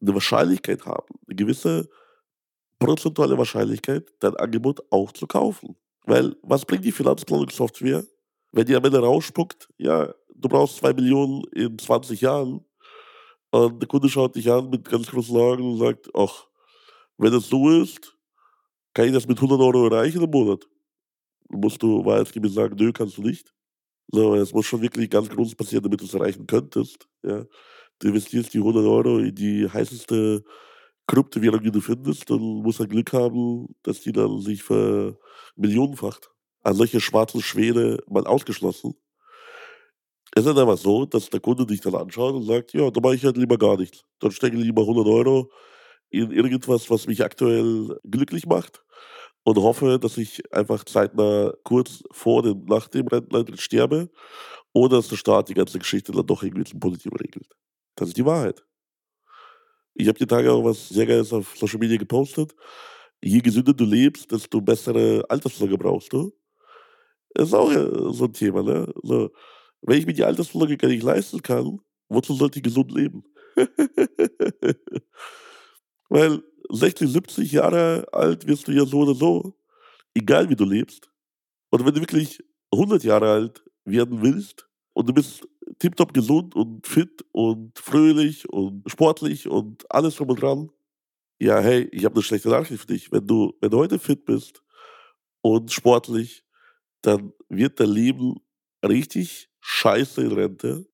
eine 0.01 0.13
Wahrscheinlichkeit 0.13 0.85
haben, 0.85 1.15
eine 1.27 1.35
gewisse 1.35 1.89
prozentuale 2.79 3.38
Wahrscheinlichkeit, 3.38 4.11
dein 4.19 4.35
Angebot 4.35 4.81
auch 4.89 5.11
zu 5.11 5.27
kaufen. 5.27 5.75
Weil 6.05 6.35
was 6.41 6.65
bringt 6.65 6.83
die 6.83 6.91
Finanzplanungssoftware, 6.91 8.03
wenn 8.51 8.65
die 8.65 8.75
am 8.75 8.83
Ende 8.83 9.00
rausspuckt, 9.00 9.69
ja, 9.77 10.13
du 10.33 10.50
brauchst 10.50 10.77
zwei 10.77 10.93
Millionen 10.93 11.43
in 11.53 11.77
20 11.77 12.21
Jahren 12.21 12.65
und 13.51 13.79
der 13.81 13.88
Kunde 13.88 14.09
schaut 14.09 14.35
dich 14.35 14.50
an 14.51 14.69
mit 14.69 14.89
ganz 14.89 15.07
großen 15.07 15.35
Augen 15.38 15.73
und 15.73 15.77
sagt, 15.77 16.09
ach, 16.15 16.47
wenn 17.17 17.31
das 17.31 17.47
so 17.47 17.69
ist, 17.69 18.17
kann 18.93 19.05
ich 19.05 19.13
das 19.13 19.27
mit 19.27 19.38
100 19.38 19.59
Euro 19.59 19.88
erreichen 19.88 20.23
im 20.23 20.31
Monat? 20.31 20.67
Musst 21.50 21.83
du 21.83 22.03
wahrheitsgemäß 22.03 22.53
sagen, 22.53 22.75
nö, 22.77 22.91
kannst 22.91 23.17
du 23.17 23.21
nicht. 23.21 23.53
So, 24.12 24.36
es 24.36 24.53
muss 24.53 24.65
schon 24.65 24.82
wirklich 24.82 25.10
ganz 25.10 25.30
groß 25.30 25.56
passieren, 25.56 25.84
damit 25.84 26.01
du 26.01 26.06
es 26.06 26.13
erreichen 26.13 26.46
könntest. 26.46 27.08
Ja. 27.24 27.46
Du 28.00 28.08
investierst 28.08 28.53
die 28.53 28.58
100 28.58 28.86
Euro 28.86 29.20
in 29.20 29.34
die 29.34 29.70
heißeste 29.70 30.44
Kryptowährung, 31.08 31.62
die 31.62 31.72
du 31.72 31.82
findest, 31.82 32.30
und 32.32 32.63
musst 32.63 32.80
halt 32.80 32.89
Glück 32.89 33.13
haben, 33.13 33.68
dass 33.84 34.01
die 34.01 34.12
dann 34.12 34.39
sich 34.41 34.63
ver 34.63 35.18
Millionenfacht. 35.56 36.30
An 36.63 36.75
solche 36.75 37.00
schwarzen 37.00 37.41
Schwäne 37.41 38.00
mal 38.08 38.25
ausgeschlossen. 38.25 38.94
Es 40.34 40.46
ist 40.46 40.58
einfach 40.58 40.77
so, 40.77 41.06
dass 41.06 41.30
der 41.30 41.39
Kunde 41.39 41.65
dich 41.65 41.82
dann 41.82 41.96
anschaut 41.96 42.36
und 42.36 42.44
sagt, 42.44 42.74
ja, 42.74 42.89
da 42.91 43.01
mache 43.01 43.15
ich 43.15 43.25
halt 43.25 43.38
lieber 43.38 43.58
gar 43.58 43.77
nichts. 43.77 44.03
Dann 44.20 44.32
stecke 44.32 44.58
ich 44.58 44.63
lieber 44.63 44.82
100 44.84 45.06
Euro 45.08 45.51
in 46.10 46.32
irgendwas, 46.32 46.89
was 46.89 47.08
mich 47.08 47.24
aktuell 47.24 47.98
glücklich 48.03 48.46
macht 48.46 48.84
und 49.43 49.57
hoffe, 49.57 50.00
dass 50.00 50.17
ich 50.17 50.53
einfach 50.53 50.83
zeitnah 50.86 51.53
kurz 51.63 52.03
vor 52.12 52.43
dem, 52.43 52.65
nach 52.65 52.88
dem 52.88 53.07
Renteneintritt 53.07 53.62
sterbe 53.62 54.10
oder 54.74 54.98
dass 54.98 55.10
der 55.10 55.17
Staat 55.17 55.50
die 55.50 55.53
ganze 55.53 55.79
Geschichte 55.79 56.12
dann 56.12 56.25
doch 56.27 56.43
irgendwie 56.43 56.65
zum 56.65 56.79
Positiven 56.79 57.17
regelt. 57.17 57.50
Das 57.95 58.10
ist 58.10 58.17
die 58.17 58.25
Wahrheit. 58.25 58.63
Ich 59.93 60.07
habe 60.07 60.17
die 60.17 60.25
Tage 60.25 60.51
auch 60.51 60.63
was 60.63 60.89
sehr 60.89 61.05
Geiles 61.05 61.33
auf 61.33 61.55
Social 61.57 61.79
Media 61.79 61.98
gepostet. 61.98 62.55
Je 63.21 63.39
gesünder 63.41 63.74
du 63.74 63.86
lebst, 63.86 64.31
desto 64.31 64.62
bessere 64.62 65.24
Altersvorsorge 65.29 65.77
brauchst 65.77 66.13
du. 66.13 66.31
Das 67.33 67.50
ist 67.50 67.53
auch 67.53 67.71
äh, 67.71 68.13
so 68.13 68.25
ein 68.25 68.33
Thema, 68.33 68.63
ne? 68.63 68.93
So, 69.03 69.31
wenn 69.81 69.98
ich 69.98 70.05
mir 70.05 70.13
die 70.13 70.24
Altersvorsorge 70.24 70.77
gar 70.77 70.89
nicht 70.89 71.03
leisten 71.03 71.41
kann, 71.41 71.79
wozu 72.10 72.33
sollte 72.33 72.60
ich 72.60 72.63
gesund 72.63 72.91
leben? 72.91 73.24
Weil 76.10 76.43
60, 76.70 77.10
70 77.10 77.51
Jahre 77.51 78.08
alt 78.12 78.48
wirst 78.48 78.68
du 78.68 78.72
ja 78.72 78.86
so 78.86 79.00
oder 79.00 79.15
so, 79.15 79.53
egal 80.13 80.50
wie 80.50 80.56
du 80.56 80.65
lebst. 80.65 81.10
Und 81.70 81.86
wenn 81.86 81.94
du 81.94 82.01
wirklich 82.01 82.44
100 82.72 83.03
Jahre 83.03 83.32
alt 83.32 83.63
werden 83.86 84.22
willst 84.22 84.68
und 84.94 85.08
du 85.08 85.13
bist 85.13 85.48
tiptop 85.80 86.13
gesund 86.13 86.56
und 86.56 86.86
fit 86.86 87.25
und 87.32 87.77
fröhlich 87.77 88.48
und 88.50 88.89
sportlich 88.89 89.48
und 89.48 89.89
alles 89.91 90.15
drum 90.15 90.30
und 90.30 90.41
dran, 90.41 90.72
ja, 91.39 91.60
hey, 91.60 91.89
ich 91.91 92.06
habe 92.06 92.15
eine 92.15 92.24
schlechte 92.24 92.50
Nachricht 92.50 92.82
für 92.82 92.88
dich. 92.88 93.12
Wenn 93.12 93.25
du, 93.25 93.53
wenn 93.62 93.72
du 93.72 93.77
heute 93.77 93.98
fit 93.98 94.25
bist 94.25 94.62
und 95.41 95.72
sportlich, 95.72 96.44
dann 97.01 97.34
wird 97.50 97.80
dein 97.80 97.89
Leben 97.89 98.36
richtig 98.86 99.50
scheiße 99.60 100.22
in 100.22 100.32
Rente, 100.34 100.86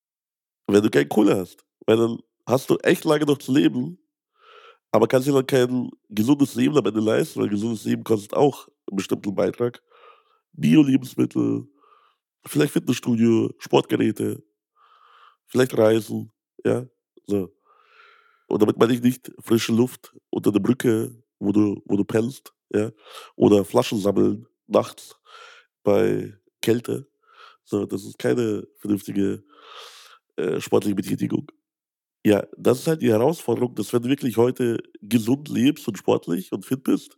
wenn 0.68 0.82
du 0.82 0.90
keine 0.90 1.08
Kohle 1.08 1.38
hast. 1.38 1.66
Weil 1.86 1.98
dann 1.98 2.20
hast 2.46 2.70
du 2.70 2.78
echt 2.78 3.04
lange 3.04 3.26
noch 3.26 3.40
zu 3.40 3.54
leben 3.54 4.00
aber 4.92 5.08
kannst 5.08 5.28
dir 5.28 5.34
dann 5.34 5.46
kein 5.46 5.90
gesundes 6.10 6.56
Leben 6.56 6.78
am 6.78 6.86
Ende 6.86 7.00
leisten, 7.02 7.42
weil 7.42 7.50
gesundes 7.50 7.84
Leben 7.84 8.04
kostet 8.04 8.34
auch 8.34 8.68
einen 8.88 8.98
bestimmten 8.98 9.36
Beitrag. 9.36 9.82
Bio-Lebensmittel, 10.54 11.68
vielleicht 12.46 12.74
Fitnessstudio, 12.74 13.52
Sportgeräte, 13.60 14.44
vielleicht 15.46 15.78
Reisen, 15.78 16.32
ja, 16.66 16.86
so. 17.26 17.54
Und 18.48 18.62
damit 18.62 18.78
meine 18.78 18.94
ich 18.94 19.02
nicht 19.02 19.32
frische 19.42 19.74
Luft 19.74 20.16
unter 20.30 20.52
der 20.52 20.62
Brücke, 20.62 21.22
wo 21.40 21.52
du, 21.52 21.82
wo 21.86 21.98
du 21.98 22.06
pennst, 22.06 22.54
ja, 22.74 22.92
oder 23.36 23.66
Flaschen 23.66 24.00
sammeln 24.00 24.48
nachts 24.68 25.16
bei 25.84 26.34
Kälte. 26.62 27.08
So, 27.64 27.86
das 27.86 28.04
ist 28.06 28.18
keine 28.18 28.66
vernünftige 28.78 29.44
äh, 30.38 30.62
sportliche 30.62 30.96
Betätigung. 30.96 31.48
Ja, 32.28 32.46
das 32.58 32.80
ist 32.80 32.88
halt 32.88 33.02
die 33.02 33.10
Herausforderung, 33.10 33.74
dass 33.76 33.94
wenn 33.94 34.02
du 34.02 34.10
wirklich 34.10 34.36
heute 34.36 34.84
gesund 35.02 35.48
lebst 35.48 35.88
und 35.88 35.98
sportlich 35.98 36.52
und 36.52 36.66
fit 36.66 36.84
bist, 36.84 37.16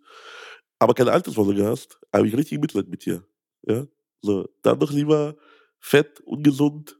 aber 0.77 0.93
keine 0.93 1.11
Altersvorsorge 1.11 1.65
hast, 1.65 1.97
habe 2.13 2.27
ich 2.27 2.37
richtig 2.37 2.59
Mitleid 2.61 2.87
mit 2.87 3.03
dir. 3.07 3.23
Ja? 3.63 3.87
So, 4.21 4.47
dann 4.61 4.79
doch 4.79 4.91
lieber 4.91 5.35
fett, 5.79 6.19
ungesund, 6.19 6.95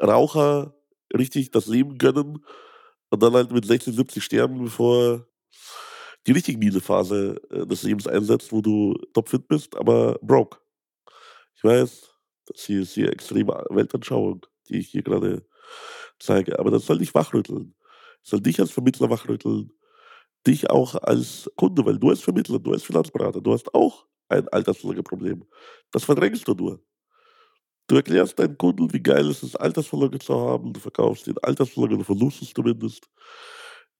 Raucher, 0.00 0.76
richtig 1.12 1.50
das 1.50 1.66
Leben 1.66 1.98
gönnen 1.98 2.44
und 3.10 3.20
dann 3.20 3.32
halt 3.34 3.50
mit 3.50 3.66
60, 3.66 3.96
70 3.96 4.22
sterben, 4.22 4.62
bevor 4.62 5.26
die 6.28 6.32
richtig 6.32 6.58
miese 6.58 6.80
Phase 6.80 7.40
äh, 7.50 7.66
des 7.66 7.82
Lebens 7.82 8.06
einsetzt, 8.06 8.52
wo 8.52 8.60
du 8.60 8.94
topfit 9.12 9.48
bist, 9.48 9.74
aber 9.74 10.20
broke. 10.22 10.58
Ich 11.56 11.64
weiß, 11.64 12.12
das 12.46 12.60
hier 12.64 12.82
ist 12.82 12.94
die 12.94 13.06
extreme 13.08 13.64
Weltanschauung, 13.70 14.46
die 14.68 14.78
ich 14.78 14.90
hier 14.90 15.02
gerade 15.02 15.44
zeige. 16.24 16.58
Aber 16.58 16.70
das 16.70 16.86
soll 16.86 16.98
dich 16.98 17.14
wachrütteln. 17.14 17.74
Das 18.22 18.30
soll 18.30 18.40
dich 18.40 18.60
als 18.60 18.70
Vermittler 18.70 19.10
wachrütteln. 19.10 19.72
Dich 20.46 20.70
auch 20.70 20.94
als 20.96 21.50
Kunde, 21.56 21.84
weil 21.84 21.98
du 21.98 22.10
als 22.10 22.20
Vermittler, 22.20 22.58
du 22.58 22.72
als 22.72 22.82
Finanzberater, 22.82 23.40
du 23.40 23.52
hast 23.52 23.74
auch 23.74 24.06
ein 24.28 24.48
Altersvorsorgeproblem. 24.48 25.44
Das 25.90 26.04
verdrängst 26.04 26.46
du 26.46 26.54
nur. 26.54 26.82
Du 27.86 27.96
erklärst 27.96 28.38
deinen 28.38 28.56
Kunden, 28.56 28.92
wie 28.92 29.02
geil 29.02 29.28
es 29.28 29.42
ist, 29.42 29.56
Altersvorsorge 29.56 30.18
zu 30.18 30.34
haben. 30.34 30.72
Du 30.72 30.80
verkaufst 30.80 31.26
den 31.26 31.38
Altersvorsorge, 31.38 31.98
du 31.98 32.04
versuchst 32.04 32.42
es 32.42 32.52
zumindest. 32.52 33.08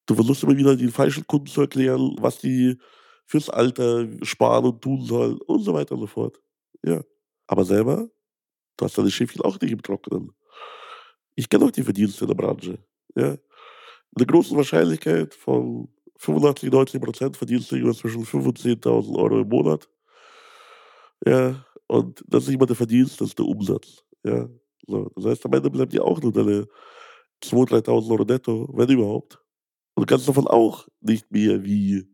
Du 0.06 0.14
versuchst 0.14 0.42
immer 0.42 0.56
wieder 0.56 0.76
den 0.76 0.90
falschen 0.90 1.26
Kunden 1.26 1.46
zu 1.46 1.62
erklären, 1.62 2.16
was 2.20 2.38
die 2.38 2.78
fürs 3.26 3.48
Alter 3.48 4.06
sparen 4.22 4.66
und 4.66 4.80
tun 4.82 5.02
sollen 5.04 5.38
und 5.42 5.62
so 5.62 5.74
weiter 5.74 5.94
und 5.94 6.00
so 6.00 6.06
fort. 6.06 6.40
Ja. 6.82 7.02
Aber 7.46 7.64
selber, 7.64 8.08
du 8.76 8.84
hast 8.84 8.96
deine 8.96 9.10
Schiffchen 9.10 9.42
auch 9.42 9.60
nicht 9.60 9.72
im 9.72 9.82
Trockenen. 9.82 10.32
Ich 11.34 11.48
kenne 11.48 11.64
auch 11.66 11.70
die 11.70 11.82
Verdienste 11.82 12.26
der 12.26 12.34
Branche. 12.34 12.78
Ja. 13.16 13.30
Mit 13.30 14.20
der 14.20 14.26
großen 14.26 14.56
Wahrscheinlichkeit 14.56 15.34
von 15.34 15.88
85, 16.18 16.70
90 16.70 17.00
Prozent 17.00 17.36
verdienst 17.36 17.70
du 17.70 17.76
irgendwas 17.76 17.98
zwischen 17.98 18.24
5.000 18.24 18.46
und 18.46 18.58
10.000 18.58 19.16
Euro 19.16 19.40
im 19.40 19.48
Monat. 19.48 19.88
Ja, 21.26 21.64
und 21.86 22.22
das 22.28 22.44
ist 22.44 22.50
nicht 22.50 22.60
mal 22.60 22.66
der 22.66 22.76
Verdienst, 22.76 23.20
das 23.20 23.28
ist 23.28 23.38
der 23.38 23.46
Umsatz. 23.46 24.04
Ja, 24.24 24.48
so. 24.86 25.10
Das 25.16 25.24
heißt, 25.24 25.46
am 25.46 25.52
Ende 25.52 25.70
bleibt 25.70 25.92
dir 25.92 26.04
auch 26.04 26.20
nur 26.20 26.32
deine 26.32 26.66
2.000, 27.42 27.84
3.000 27.84 28.10
Euro 28.12 28.24
netto, 28.24 28.68
wenn 28.72 28.88
überhaupt. 28.88 29.40
Und 29.94 30.02
du 30.08 30.12
kannst 30.12 30.28
davon 30.28 30.46
auch 30.46 30.88
nicht 31.00 31.30
mehr 31.30 31.64
wie 31.64 32.06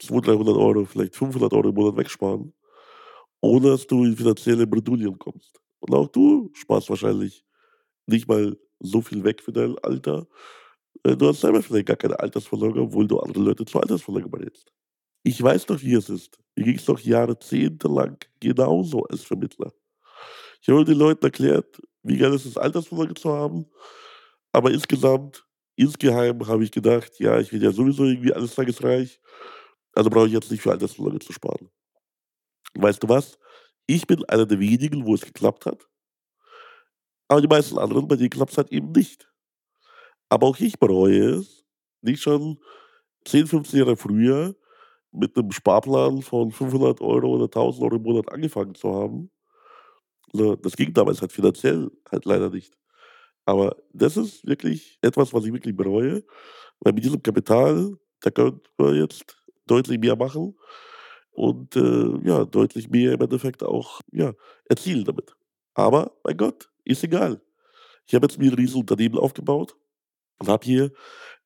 200, 0.00 0.36
300 0.36 0.56
Euro, 0.56 0.84
vielleicht 0.84 1.14
500 1.16 1.52
Euro 1.52 1.68
im 1.68 1.74
Monat 1.74 1.96
wegsparen, 1.96 2.52
ohne 3.40 3.68
dass 3.68 3.86
du 3.86 4.04
in 4.04 4.16
finanzielle 4.16 4.66
Bredouillen 4.66 5.18
kommst. 5.18 5.60
Und 5.80 5.94
auch 5.94 6.08
du 6.08 6.50
sparst 6.54 6.88
wahrscheinlich 6.90 7.44
nicht 8.06 8.28
mal 8.28 8.56
so 8.80 9.00
viel 9.00 9.24
weg 9.24 9.42
für 9.42 9.52
dein 9.52 9.78
Alter. 9.78 10.26
Äh, 11.02 11.16
du 11.16 11.28
hast 11.28 11.40
selber 11.40 11.62
vielleicht 11.62 11.86
gar 11.86 11.96
keine 11.96 12.18
Altersvorsorge, 12.18 12.80
obwohl 12.80 13.08
du 13.08 13.18
andere 13.20 13.42
Leute 13.42 13.64
zur 13.64 13.82
Altersvorsorge 13.82 14.28
berätst. 14.28 14.72
Ich 15.22 15.42
weiß 15.42 15.66
doch, 15.66 15.80
wie 15.80 15.94
es 15.94 16.10
ist. 16.10 16.38
Mir 16.54 16.64
ging 16.64 16.76
es 16.76 16.84
doch 16.84 17.00
jahrzehntelang 17.00 18.18
genauso 18.40 19.04
als 19.04 19.22
Vermittler. 19.24 19.72
Ich 20.60 20.68
habe 20.68 20.84
den 20.84 20.98
Leuten 20.98 21.24
erklärt, 21.24 21.80
wie 22.02 22.18
geil 22.18 22.32
es 22.34 22.46
ist, 22.46 22.58
Altersvorsorge 22.58 23.14
zu 23.14 23.30
haben. 23.30 23.66
Aber 24.52 24.70
insgesamt 24.70 25.44
insgeheim 25.76 26.46
habe 26.46 26.64
ich 26.64 26.70
gedacht, 26.70 27.18
ja, 27.18 27.38
ich 27.40 27.52
will 27.52 27.62
ja 27.62 27.72
sowieso 27.72 28.04
irgendwie 28.04 28.32
eines 28.32 28.54
Tages 28.54 28.82
reich, 28.82 29.20
also 29.94 30.10
brauche 30.10 30.26
ich 30.26 30.32
jetzt 30.32 30.50
nicht 30.50 30.62
für 30.62 30.70
Altersvorsorge 30.70 31.18
zu 31.20 31.32
sparen. 31.32 31.70
weißt 32.74 33.02
du 33.02 33.08
was? 33.08 33.38
Ich 33.86 34.06
bin 34.06 34.24
einer 34.26 34.46
der 34.46 34.60
wenigen, 34.60 35.04
wo 35.04 35.14
es 35.14 35.22
geklappt 35.22 35.66
hat. 35.66 35.88
Aber 37.28 37.40
die 37.40 37.48
meisten 37.48 37.78
anderen, 37.78 38.08
bei 38.08 38.16
denen 38.16 38.30
klappt 38.30 38.52
es 38.52 38.58
halt 38.58 38.72
eben 38.72 38.92
nicht. 38.92 39.28
Aber 40.28 40.46
auch 40.48 40.58
ich 40.58 40.78
bereue 40.78 41.36
es, 41.36 41.64
nicht 42.02 42.22
schon 42.22 42.58
10, 43.24 43.46
15 43.46 43.78
Jahre 43.80 43.96
früher 43.96 44.54
mit 45.12 45.36
einem 45.36 45.52
Sparplan 45.52 46.22
von 46.22 46.50
500 46.50 47.00
Euro 47.00 47.28
oder 47.36 47.44
1000 47.44 47.84
Euro 47.84 47.96
im 47.96 48.02
Monat 48.02 48.32
angefangen 48.32 48.74
zu 48.74 48.92
haben. 48.92 49.30
Ne, 50.32 50.56
das 50.60 50.76
ging 50.76 50.92
damals 50.92 51.20
halt 51.20 51.32
finanziell 51.32 51.90
halt 52.10 52.24
leider 52.24 52.50
nicht. 52.50 52.76
Aber 53.46 53.76
das 53.92 54.16
ist 54.16 54.46
wirklich 54.46 54.98
etwas, 55.02 55.32
was 55.32 55.44
ich 55.44 55.52
wirklich 55.52 55.76
bereue, 55.76 56.24
weil 56.80 56.92
mit 56.92 57.04
diesem 57.04 57.22
Kapital, 57.22 57.96
da 58.20 58.30
können 58.30 58.60
wir 58.78 58.94
jetzt 58.94 59.36
deutlich 59.66 60.00
mehr 60.00 60.16
machen 60.16 60.56
und 61.32 61.76
äh, 61.76 62.18
ja, 62.28 62.44
deutlich 62.44 62.88
mehr 62.90 63.12
im 63.12 63.20
Endeffekt 63.20 63.62
auch 63.62 64.00
ja, 64.12 64.32
erzielen 64.68 65.04
damit. 65.04 65.34
Aber 65.74 66.12
mein 66.24 66.36
Gott, 66.36 66.70
ist 66.84 67.04
egal. 67.04 67.40
Ich 68.06 68.14
habe 68.14 68.26
jetzt 68.26 68.38
mir 68.38 68.50
ein 68.52 68.56
riesen 68.56 68.80
Unternehmen 68.80 69.18
aufgebaut 69.18 69.76
und 70.38 70.48
habe 70.48 70.64
hier 70.64 70.92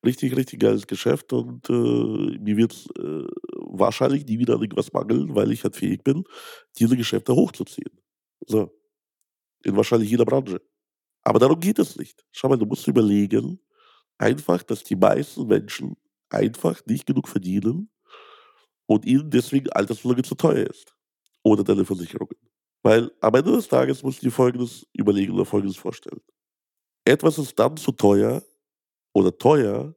richtig, 0.05 0.35
richtig 0.35 0.59
geiles 0.59 0.87
Geschäft 0.87 1.33
und 1.33 1.69
äh, 1.69 1.73
mir 1.73 2.57
wird 2.57 2.73
äh, 2.97 3.27
wahrscheinlich 3.55 4.25
nie 4.25 4.39
wieder 4.39 4.53
irgendwas 4.53 4.91
mangeln, 4.93 5.35
weil 5.35 5.51
ich 5.51 5.63
halt 5.63 5.75
fähig 5.75 6.03
bin, 6.03 6.23
diese 6.77 6.97
Geschäfte 6.97 7.35
hochzuziehen. 7.35 7.99
So. 8.45 8.71
In 9.63 9.75
wahrscheinlich 9.75 10.09
jeder 10.09 10.25
Branche. 10.25 10.61
Aber 11.23 11.39
darum 11.39 11.59
geht 11.59 11.79
es 11.79 11.97
nicht. 11.97 12.25
Schau 12.31 12.49
mal, 12.49 12.57
du 12.57 12.65
musst 12.65 12.87
überlegen, 12.87 13.59
einfach, 14.17 14.63
dass 14.63 14.83
die 14.83 14.95
meisten 14.95 15.47
Menschen 15.47 15.97
einfach 16.29 16.85
nicht 16.85 17.05
genug 17.05 17.27
verdienen 17.27 17.89
und 18.85 19.05
ihnen 19.05 19.29
deswegen 19.29 19.69
Altersvorsorge 19.71 20.23
zu 20.23 20.35
teuer 20.35 20.67
ist. 20.67 20.95
Oder 21.43 21.63
deine 21.63 21.85
Versicherungen. 21.85 22.48
Weil 22.81 23.11
am 23.19 23.35
Ende 23.35 23.51
des 23.51 23.67
Tages 23.67 24.03
musst 24.03 24.21
du 24.21 24.27
dir 24.27 24.31
Folgendes 24.31 24.87
überlegen 24.93 25.33
oder 25.33 25.45
Folgendes 25.45 25.77
vorstellen. 25.77 26.21
Etwas 27.05 27.37
ist 27.37 27.57
dann 27.59 27.77
zu 27.77 27.91
teuer 27.91 28.43
oder 29.13 29.37
teuer, 29.37 29.95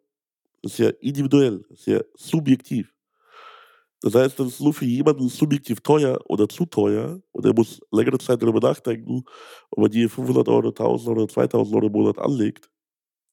ist 0.62 0.78
ja 0.78 0.90
individuell, 1.00 1.64
ist 1.70 1.86
ja 1.86 2.00
subjektiv. 2.16 2.92
Das 4.00 4.16
heißt, 4.16 4.38
das 4.38 4.48
ist 4.48 4.60
nur 4.60 4.74
für 4.74 4.84
jemanden 4.84 5.28
subjektiv 5.28 5.80
teuer 5.80 6.18
oder 6.24 6.48
zu 6.48 6.66
teuer 6.66 7.22
und 7.30 7.46
er 7.46 7.54
muss 7.54 7.80
längere 7.92 8.18
Zeit 8.18 8.42
darüber 8.42 8.58
nachdenken, 8.58 9.24
ob 9.70 9.84
er 9.84 9.88
die 9.88 10.08
500 10.08 10.48
Euro, 10.48 10.68
1000 10.68 11.08
Euro, 11.16 11.26
2000 11.28 11.76
Euro 11.76 11.86
im 11.86 11.92
Monat 11.92 12.18
anlegt. 12.18 12.68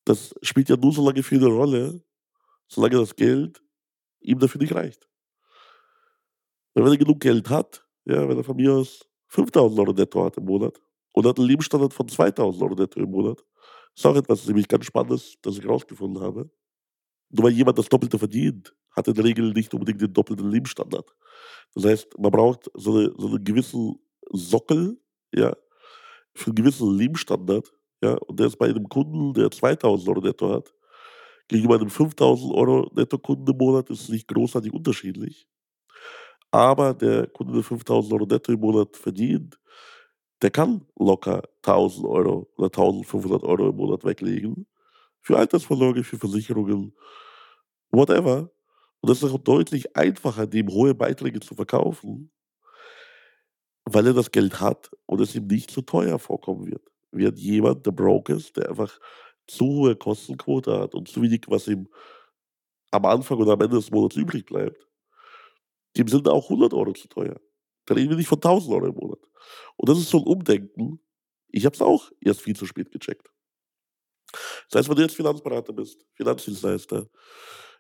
Das 0.06 0.36
spielt 0.44 0.70
ja 0.70 0.78
nur 0.78 0.94
so 0.94 1.06
lange 1.06 1.24
viel 1.24 1.40
eine 1.40 1.48
Rolle, 1.48 2.04
solange 2.68 2.98
das 2.98 3.16
Geld 3.16 3.64
ihm 4.22 4.40
dafür 4.40 4.62
nicht 4.62 4.76
reicht. 4.76 5.10
Wenn 6.76 6.86
er 6.86 6.98
genug 6.98 7.20
Geld 7.20 7.50
hat, 7.50 7.86
ja, 8.06 8.28
wenn 8.30 8.38
er 8.38 8.44
von 8.44 8.56
mir 8.56 8.74
aus 8.74 9.09
5000 9.30 9.80
Euro 9.80 9.94
netto 9.94 10.24
hat 10.24 10.38
im 10.38 10.46
Monat 10.46 10.80
und 11.14 11.26
hat 11.26 11.38
einen 11.38 11.48
Lebensstandard 11.48 11.94
von 11.94 12.08
2000 12.08 12.62
Euro 12.64 12.76
netto 12.76 13.00
im 13.00 13.12
Monat, 13.12 13.44
ist 13.96 14.06
auch 14.06 14.16
etwas 14.16 14.46
nämlich 14.48 14.68
ganz 14.68 14.86
Spannendes, 14.86 15.38
das 15.42 15.58
ich 15.58 15.64
herausgefunden 15.64 16.22
habe. 16.22 16.50
Nur 17.30 17.46
weil 17.46 17.54
jemand 17.54 17.78
das 17.78 17.90
Doppelte 17.90 18.18
verdient, 18.18 18.74
hat 18.92 19.08
in 19.08 19.14
der 19.14 19.24
Regel 19.24 19.54
nicht 19.54 19.74
unbedingt 19.74 20.02
den 20.02 20.14
doppelten 20.14 20.50
Lebensstandard. 20.50 21.16
Das 21.76 21.86
heißt, 21.86 22.18
man 22.18 22.32
braucht 22.32 22.70
so, 22.74 22.96
eine, 22.96 23.14
so 23.18 23.28
einen 23.28 23.44
gewissen 23.44 24.00
Sockel, 24.32 25.00
ja, 25.34 25.56
für 26.34 26.48
einen 26.48 26.56
gewissen 26.56 26.96
Lebensstandard, 26.98 27.72
ja, 28.02 28.16
und 28.16 28.40
der 28.40 28.48
ist 28.48 28.58
bei 28.58 28.68
einem 28.68 28.88
Kunden, 28.90 29.34
der 29.34 29.52
2000 29.52 30.10
Euro 30.10 30.22
netto 30.22 30.50
hat, 30.50 30.74
gegenüber 31.50 31.76
einem 31.76 31.90
5000 31.90 32.54
Euro 32.54 32.90
Netto-Kunden 32.96 33.52
im 33.52 33.58
Monat 33.58 33.90
ist 33.90 34.04
es 34.04 34.10
nicht 34.10 34.28
großartig 34.28 34.72
unterschiedlich. 34.72 35.48
Aber 36.52 36.94
der 36.94 37.28
Kunde, 37.28 37.54
der 37.54 37.64
5000 37.64 38.14
Euro 38.14 38.26
netto 38.26 38.52
im 38.52 38.60
Monat 38.60 38.98
verdient, 38.98 39.60
der 40.42 40.52
kann 40.52 40.86
locker 40.98 41.44
1000 41.64 42.06
Euro 42.08 42.50
oder 42.58 42.68
1500 42.68 43.44
Euro 43.44 43.70
im 43.70 43.76
Monat 43.76 44.04
weglegen. 44.06 44.68
Für 45.22 45.38
Altersvorsorge, 45.38 46.04
für 46.04 46.18
Versicherungen, 46.18 46.94
whatever. 47.92 48.50
Und 49.02 49.10
das 49.10 49.22
ist 49.24 49.32
auch 49.32 49.38
deutlich 49.40 49.96
einfacher, 49.96 50.48
dem 50.48 50.70
hohe 50.70 50.96
Beiträge 50.96 51.40
zu 51.40 51.56
verkaufen, 51.56 52.32
weil 53.86 54.08
er 54.08 54.14
das 54.14 54.32
Geld 54.32 54.60
hat 54.60 54.92
und 55.06 55.22
es 55.22 55.36
ihm 55.36 55.48
nicht 55.48 55.72
zu 55.72 55.82
teuer 55.82 56.20
vorkommen 56.20 56.68
wird. 56.68 56.84
Wird 57.12 57.40
jemand, 57.40 57.86
der 57.86 57.92
broke 57.92 58.34
ist, 58.34 58.58
der 58.58 58.70
einfach 58.70 59.00
zu 59.48 59.66
hohe 59.66 59.96
Kostenquote 59.96 60.80
hat 60.80 60.96
und 60.96 61.08
zu 61.08 61.22
wenig, 61.22 61.46
was 61.48 61.68
ihm 61.68 61.88
am 62.92 63.06
Anfang 63.06 63.38
oder 63.40 63.54
am 63.54 63.62
Ende 63.62 63.78
des 63.78 63.92
Monats 63.92 64.16
übrig 64.16 64.46
bleibt, 64.46 64.89
dem 66.00 66.08
sind 66.08 66.28
auch 66.28 66.46
100 66.46 66.74
Euro 66.74 66.94
zu 66.94 67.08
teuer. 67.08 67.40
Da 67.86 67.94
reden 67.94 68.10
wir 68.10 68.18
nicht 68.18 68.28
von 68.28 68.38
1000 68.38 68.74
Euro 68.74 68.88
im 68.88 68.96
Monat. 68.96 69.20
Und 69.76 69.90
das 69.90 69.98
ist 69.98 70.10
so 70.10 70.20
ein 70.20 70.26
Umdenken. 70.26 71.00
Ich 71.50 71.66
habe 71.66 71.76
es 71.76 71.82
auch 71.82 72.10
erst 72.22 72.42
viel 72.42 72.56
zu 72.56 72.66
spät 72.66 72.92
gecheckt. 72.92 73.30
Das 74.70 74.80
heißt, 74.80 74.90
wenn 74.90 74.96
du 74.96 75.02
jetzt 75.02 75.16
Finanzberater 75.16 75.74
bist, 75.74 76.06
Finanzdienstleister, 76.14 77.08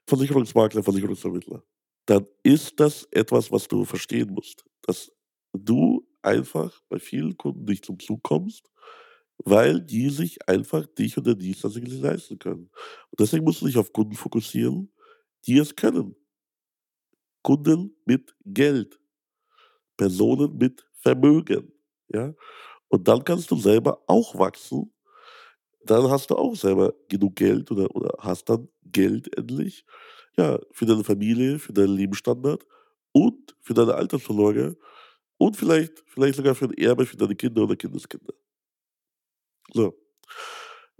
Versicherungsmakler, 0.08 0.84
Versicherungsvermittler, 0.84 1.64
dann 2.06 2.26
ist 2.44 2.80
das 2.80 3.08
etwas, 3.12 3.52
was 3.52 3.68
du 3.68 3.86
verstehen 3.86 4.34
musst. 4.34 4.66
Dass 4.82 5.12
du 5.54 6.08
einfach 6.22 6.82
bei 6.90 7.00
vielen 7.00 7.38
Kunden 7.38 7.66
nicht 7.66 7.86
zum 7.86 8.00
Zug 8.00 8.24
kommst, 8.24 8.70
weil 9.46 9.80
die 9.80 10.10
sich 10.10 10.38
einfach 10.50 10.86
dich 10.88 11.18
und 11.18 11.28
der 11.28 11.36
Dienstleister 11.36 11.80
nicht 11.80 12.02
leisten 12.02 12.40
können. 12.40 12.70
Und 13.12 13.20
deswegen 13.20 13.46
musst 13.46 13.62
du 13.62 13.68
dich 13.68 13.78
auf 13.78 13.94
Kunden 13.94 14.16
fokussieren, 14.16 14.92
die 15.46 15.58
es 15.60 15.76
können. 15.76 16.16
Kunden 17.44 17.96
mit 18.06 18.36
Geld. 18.46 19.00
Personen 19.98 20.58
mit 20.58 20.86
Vermögen. 20.94 21.72
Ja? 22.10 22.34
Und 22.90 23.08
dann 23.08 23.24
kannst 23.24 23.52
du 23.52 23.58
selber 23.58 24.04
auch 24.08 24.38
wachsen. 24.38 24.92
Dann 25.86 26.10
hast 26.10 26.30
du 26.30 26.36
auch 26.36 26.56
selber 26.56 26.94
genug 27.10 27.36
Geld 27.36 27.72
oder, 27.72 27.94
oder 27.96 28.16
hast 28.20 28.50
dann 28.50 28.70
Geld 28.84 29.36
endlich 29.38 29.86
ja, 30.38 30.60
für 30.72 30.86
deine 30.86 31.04
Familie, 31.04 31.60
für 31.60 31.74
deinen 31.74 31.96
Lebensstandard 31.96 32.66
und 33.12 33.56
für 33.62 33.74
deine 33.74 33.96
Altersvorsorge 33.96 34.78
und 35.38 35.58
vielleicht, 35.58 36.04
vielleicht 36.08 36.36
sogar 36.36 36.56
für 36.56 36.66
ein 36.66 36.74
Erbe 36.74 37.06
für 37.06 37.18
deine 37.18 37.36
Kinder 37.36 37.64
oder 37.64 37.76
Kindeskinder. 37.76 38.34
So. 39.74 39.94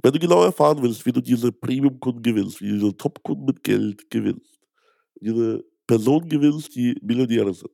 Wenn 0.02 0.14
du 0.14 0.20
genau 0.20 0.44
erfahren 0.44 0.82
willst, 0.82 1.06
wie 1.06 1.12
du 1.12 1.22
diese 1.22 1.52
Premium-Kunden 1.52 2.24
gewinnst, 2.24 2.62
wie 2.62 2.70
du 2.70 2.74
diese 2.76 2.98
Top-Kunden 2.98 3.46
mit 3.46 3.64
Geld 3.64 4.10
gewinnst, 4.10 4.60
diese 5.20 5.66
Personen 5.90 6.30
gewinnst, 6.30 6.76
die 6.76 6.96
Millionäre 7.02 7.52
sind. 7.52 7.72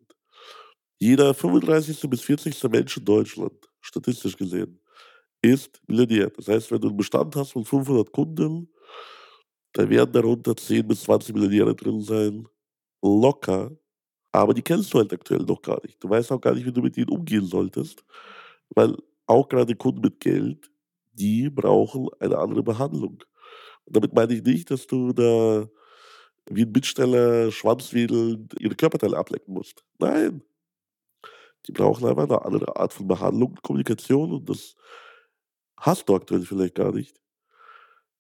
Jeder 0.98 1.34
35. 1.34 2.10
bis 2.10 2.22
40. 2.22 2.64
Mensch 2.72 2.96
in 2.96 3.04
Deutschland, 3.04 3.60
statistisch 3.82 4.38
gesehen, 4.38 4.80
ist 5.42 5.82
Millionär. 5.86 6.30
Das 6.30 6.48
heißt, 6.48 6.72
wenn 6.72 6.80
du 6.80 6.88
einen 6.88 6.96
Bestand 6.96 7.36
hast 7.36 7.52
von 7.52 7.66
500 7.66 8.10
Kunden, 8.14 8.70
da 9.74 9.90
werden 9.90 10.14
darunter 10.14 10.56
10 10.56 10.88
bis 10.88 11.04
20 11.04 11.36
Millionäre 11.36 11.76
drin 11.76 12.00
sein. 12.00 12.48
Locker. 13.02 13.78
Aber 14.32 14.54
die 14.54 14.62
kennst 14.62 14.94
du 14.94 15.00
halt 15.00 15.12
aktuell 15.12 15.44
noch 15.44 15.62
gar 15.62 15.82
nicht. 15.84 16.02
Du 16.02 16.10
weißt 16.10 16.32
auch 16.32 16.40
gar 16.40 16.54
nicht, 16.54 16.66
wie 16.66 16.72
du 16.72 16.82
mit 16.82 16.96
ihnen 16.96 17.10
umgehen 17.10 17.46
solltest. 17.46 18.02
Weil 18.70 18.96
auch 19.26 19.50
gerade 19.50 19.76
Kunden 19.76 20.00
mit 20.00 20.22
Geld, 20.22 20.72
die 21.12 21.50
brauchen 21.50 22.08
eine 22.22 22.38
andere 22.38 22.64
Behandlung. 22.64 23.22
Und 23.84 23.96
damit 23.98 24.14
meine 24.14 24.34
ich 24.34 24.42
nicht, 24.42 24.72
dass 24.72 24.88
du 24.88 25.12
da 25.12 25.68
wie 26.50 26.64
ein 26.64 26.74
Bittsteller 26.74 27.52
schwanzwedelnd 27.52 28.56
ihre 28.60 28.76
Körperteile 28.76 29.18
ablecken 29.18 29.54
musst. 29.54 29.84
Nein. 30.00 30.44
Die 31.68 31.72
brauchen 31.72 32.06
einfach 32.08 32.24
eine 32.24 32.46
andere 32.46 32.76
Art 32.76 32.94
von 32.94 33.08
Behandlung 33.08 33.52
und 33.52 33.64
Kommunikation 33.64 34.32
und 34.32 34.50
das 34.50 34.76
hast 35.78 36.08
du 36.08 36.16
aktuell 36.16 36.42
vielleicht 36.42 36.76
gar 36.76 36.92
nicht. 36.92 37.20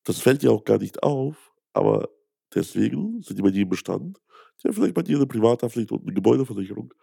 Das 0.03 0.19
fällt 0.19 0.41
dir 0.41 0.51
auch 0.51 0.63
gar 0.63 0.79
nicht 0.79 1.03
auf, 1.03 1.53
aber 1.73 2.09
deswegen 2.53 3.21
sind 3.21 3.37
die 3.37 3.43
bei 3.43 3.51
dir 3.51 3.63
im 3.63 3.69
Bestand. 3.69 4.19
Die 4.61 4.67
haben 4.67 4.75
vielleicht 4.75 4.93
bei 4.95 5.03
dir 5.03 5.17
eine 5.17 5.27
Privathaftpflicht 5.27 5.91
und 5.91 6.03
eine 6.03 6.13
Gebäudeversicherung. 6.13 6.93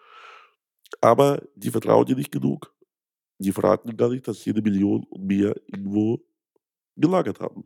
Aber 1.01 1.43
die 1.55 1.71
vertrauen 1.71 2.07
dir 2.07 2.17
nicht 2.17 2.33
genug. 2.33 2.75
Die 3.39 3.53
verraten 3.53 3.97
gar 3.97 4.09
nicht, 4.09 4.27
dass 4.27 4.43
sie 4.43 4.51
eine 4.51 4.63
Million 4.63 5.05
und 5.05 5.27
mehr 5.27 5.55
irgendwo 5.67 6.25
gelagert 6.97 7.41
haben. 7.41 7.65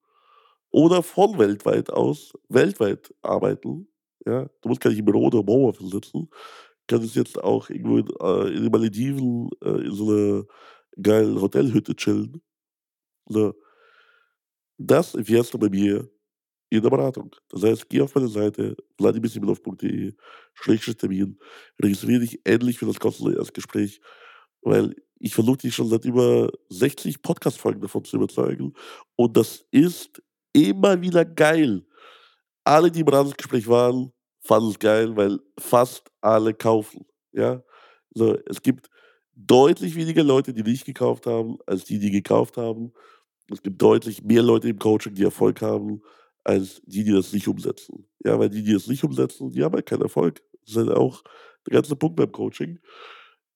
oder 0.72 1.04
von 1.04 1.38
weltweit 1.40 1.90
aus 1.92 2.34
weltweit 2.50 3.14
arbeiten? 3.22 3.88
Ja, 4.26 4.46
du 4.62 4.70
musst 4.70 4.82
gar 4.82 4.90
nicht 4.92 5.00
im 5.00 5.06
Büro 5.06 5.28
oder 5.28 5.40
im 5.40 5.48
Homeoffice 5.48 5.90
sitzen. 5.92 6.30
Du 6.88 6.98
kannst 6.98 7.16
jetzt 7.16 7.42
auch 7.44 7.70
irgendwo 7.70 7.98
in, 8.00 8.08
äh, 8.22 8.56
in 8.58 8.64
den 8.64 8.72
Malediven 8.72 9.50
äh, 9.64 9.86
in 9.88 9.92
so 9.94 10.10
einer 10.12 10.46
geilen 11.02 11.42
Hotelhütte 11.42 11.96
chillen. 11.96 12.42
So. 13.28 13.54
Das 14.80 15.14
erfährst 15.14 15.54
du 15.54 15.60
bei 15.60 15.70
mir 15.70 16.10
in 16.70 16.82
der 16.82 16.90
Beratung. 16.90 17.36
Das 17.50 17.64
heißt, 17.64 17.90
geh 17.90 18.00
auf 18.00 18.16
meine 18.16 18.30
Seite 18.30 18.78
wladimirsimilow.de, 18.98 20.14
schrägstrich 20.54 20.96
Termin, 20.96 21.38
registriere 21.82 22.22
dich 22.22 22.40
endlich 22.46 22.80
für 22.80 22.86
das 22.86 23.00
kostenlose 23.00 23.38
Erstgespräch, 23.38 24.00
weil 24.62 24.96
ich 25.20 25.36
versuche 25.36 25.58
dich 25.58 25.76
schon 25.76 25.90
seit 25.90 26.06
über 26.06 26.50
60 26.70 27.22
Podcast-Folgen 27.22 27.82
davon 27.82 28.06
zu 28.06 28.16
überzeugen 28.16 28.74
und 29.18 29.36
das 29.36 29.66
ist 29.72 30.22
immer 30.54 31.02
wieder 31.02 31.26
geil. 31.26 31.86
Alle, 32.64 32.90
die 32.90 33.02
im 33.02 33.06
Beratungsgespräch 33.06 33.68
waren, 33.68 34.14
fanden 34.40 34.70
es 34.70 34.80
geil, 34.80 35.14
weil 35.18 35.40
fast 35.60 36.10
alle 36.22 36.54
kaufen. 36.54 37.06
Ja? 37.34 37.62
So, 38.12 38.38
es 38.46 38.62
gibt 38.62 38.90
deutlich 39.34 39.96
weniger 39.96 40.24
Leute, 40.24 40.54
die 40.54 40.64
nicht 40.64 40.86
gekauft 40.86 41.26
haben, 41.26 41.58
als 41.66 41.84
die, 41.84 42.00
die 42.00 42.12
gekauft 42.12 42.56
haben. 42.56 42.94
Es 43.52 43.62
gibt 43.62 43.82
deutlich 43.82 44.24
mehr 44.24 44.44
Leute 44.44 44.70
im 44.70 44.80
Coaching, 44.80 45.14
die 45.14 45.24
Erfolg 45.24 45.62
haben, 45.62 46.02
als 46.44 46.82
die, 46.86 47.04
die 47.04 47.12
das 47.12 47.34
nicht 47.34 47.48
umsetzen. 47.48 48.08
Ja, 48.24 48.40
weil 48.40 48.50
die, 48.50 48.64
die 48.64 48.74
das 48.74 48.88
nicht 48.88 49.04
umsetzen, 49.04 49.52
die 49.52 49.64
haben 49.64 49.74
halt 49.74 49.86
keinen 49.86 50.02
Erfolg. 50.02 50.42
Das 50.62 50.72
ist 50.72 50.78
halt 50.78 50.92
auch 50.92 51.24
der 51.68 51.74
ganze 51.74 51.96
Punkt 51.96 52.16
beim 52.16 52.32
Coaching. 52.32 52.80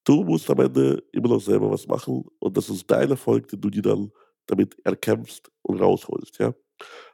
Du 0.03 0.23
musst 0.23 0.49
am 0.49 0.59
Ende 0.59 1.03
immer 1.11 1.29
noch 1.29 1.41
selber 1.41 1.71
was 1.71 1.87
machen 1.87 2.25
und 2.39 2.57
das 2.57 2.69
ist 2.69 2.89
dein 2.91 3.09
Erfolg, 3.09 3.47
den 3.47 3.61
du 3.61 3.69
dir 3.69 3.81
dann 3.81 4.11
damit 4.47 4.75
erkämpfst 4.83 5.49
und 5.61 5.79
rausholst. 5.79 6.39
Ja? 6.39 6.53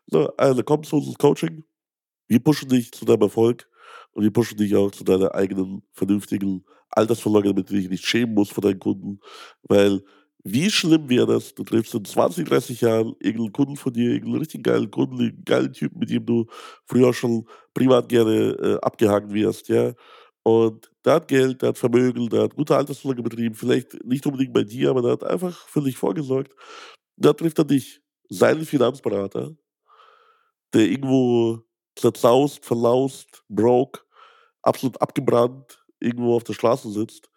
So, 0.08 0.28
also 0.38 0.63
komm 0.63 0.84
zu 0.84 0.98
unserem 0.98 1.15
Coaching. 1.18 1.63
Wir 2.28 2.39
pushen 2.39 2.70
dich 2.70 2.92
zu 2.92 3.06
deinem 3.06 3.22
Erfolg 3.22 3.70
und 4.12 4.24
wir 4.24 4.34
pushen 4.34 4.58
dich 4.58 4.76
auch 4.76 4.92
zu 4.92 5.04
deiner 5.04 5.36
eigenen 5.36 5.84
vernünftigen 5.94 6.65
Altersvorsorge, 6.89 7.50
damit 7.50 7.70
du 7.70 7.76
dich 7.76 7.89
nicht 7.89 8.06
schämen 8.06 8.34
musst 8.34 8.54
vor 8.54 8.62
deinen 8.62 8.80
Kunden, 8.80 9.20
weil 9.63 10.04
wie 10.43 10.69
schlimm 10.71 11.10
wäre 11.10 11.25
das, 11.28 11.54
du 11.54 11.63
triffst 11.63 11.93
in 11.93 12.06
20, 12.06 12.47
30 12.47 12.82
Jahren 12.82 13.15
irgendeinen 13.19 13.52
Kunden 13.52 13.75
von 13.75 13.91
dir, 13.93 14.12
irgendeinen 14.12 14.39
richtig 14.39 14.63
geilen 14.63 14.89
Kunden, 14.89 15.19
einen 15.19 15.43
geilen 15.45 15.73
Typen, 15.73 15.99
mit 15.99 16.10
dem 16.10 16.25
du 16.25 16.45
früher 16.86 17.13
schon 17.13 17.45
privat 17.73 18.08
gerne 18.10 18.52
äh, 18.62 18.80
abgehangen 18.82 19.34
wirst, 19.34 19.67
ja. 19.69 19.93
Und 20.43 20.89
der 21.06 21.15
hat 21.15 21.28
Geld, 21.28 21.62
der 21.62 21.69
hat 21.69 21.78
Vermögen, 21.78 22.30
der 22.30 22.43
hat 22.43 22.56
gute 22.56 22.75
Altersvorsorge 22.75 23.21
betrieben, 23.23 23.56
vielleicht 23.56 24.04
nicht 24.06 24.25
unbedingt 24.25 24.54
bei 24.54 24.63
dir, 24.63 24.89
aber 24.91 25.02
der 25.02 25.12
hat 25.12 25.23
einfach 25.25 25.67
für 25.67 25.82
dich 25.82 25.97
vorgesorgt. 25.97 26.54
Da 27.17 27.34
trifft 27.34 27.60
er 27.60 27.65
dich, 27.65 28.02
seinen 28.30 28.65
Finanzberater, 28.65 29.56
der 30.73 30.82
irgendwo 30.82 31.60
zerzaust, 31.95 32.65
verlaust, 32.65 33.43
broke, 33.49 34.02
absolut 34.62 35.02
abgebrannt, 35.02 35.84
irgendwo 35.99 36.36
auf 36.36 36.43
der 36.43 36.54
Straße 36.54 36.89
sitzt 36.91 37.29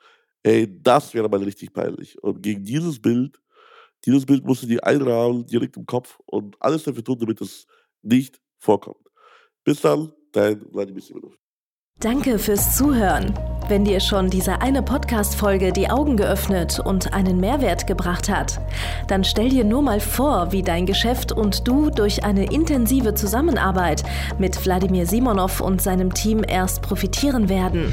Ey, 0.43 0.69
das 0.83 1.15
wäre 1.15 1.29
mal 1.29 1.43
richtig 1.43 1.73
peinlich. 1.73 2.21
Und 2.23 2.43
gegen 2.43 2.65
dieses 2.65 3.01
Bild, 3.01 3.41
dieses 4.05 4.27
Bild 4.27 4.45
musst 4.45 4.65
du 4.65 4.67
dir 4.67 4.85
einrahmen, 4.85 5.47
direkt 5.47 5.77
im 5.77 5.87
Kopf 5.87 6.19
und 6.27 6.57
alles 6.61 6.83
dafür 6.83 7.05
tun, 7.05 7.19
damit 7.19 7.41
es 7.41 7.67
nicht 8.03 8.41
vorkommt. 8.59 9.09
Bis 9.65 9.81
dann, 9.81 10.13
dein 10.33 10.61
Vladimir 10.71 11.03
Simonov. 11.03 11.39
Danke 12.01 12.39
fürs 12.41 12.77
Zuhören. 12.77 13.33
Wenn 13.69 13.85
dir 13.85 14.01
schon 14.01 14.29
diese 14.29 14.61
eine 14.61 14.83
Podcast-Folge 14.83 15.73
die 15.73 15.89
Augen 15.89 16.17
geöffnet 16.17 16.81
und 16.81 17.13
einen 17.13 17.39
Mehrwert 17.39 17.87
gebracht 17.87 18.29
hat, 18.29 18.61
dann 19.07 19.23
stell 19.23 19.51
dir 19.51 19.63
nur 19.63 19.83
mal 19.83 20.01
vor, 20.01 20.51
wie 20.51 20.63
dein 20.63 20.85
Geschäft 20.85 21.31
und 21.31 21.69
du 21.69 21.91
durch 21.91 22.25
eine 22.25 22.53
intensive 22.53 23.15
Zusammenarbeit 23.15 24.03
mit 24.39 24.65
Wladimir 24.65 25.07
Simonov 25.07 25.61
und 25.61 25.81
seinem 25.81 26.13
Team 26.13 26.43
erst 26.47 26.83
profitieren 26.83 27.49
werden. 27.49 27.93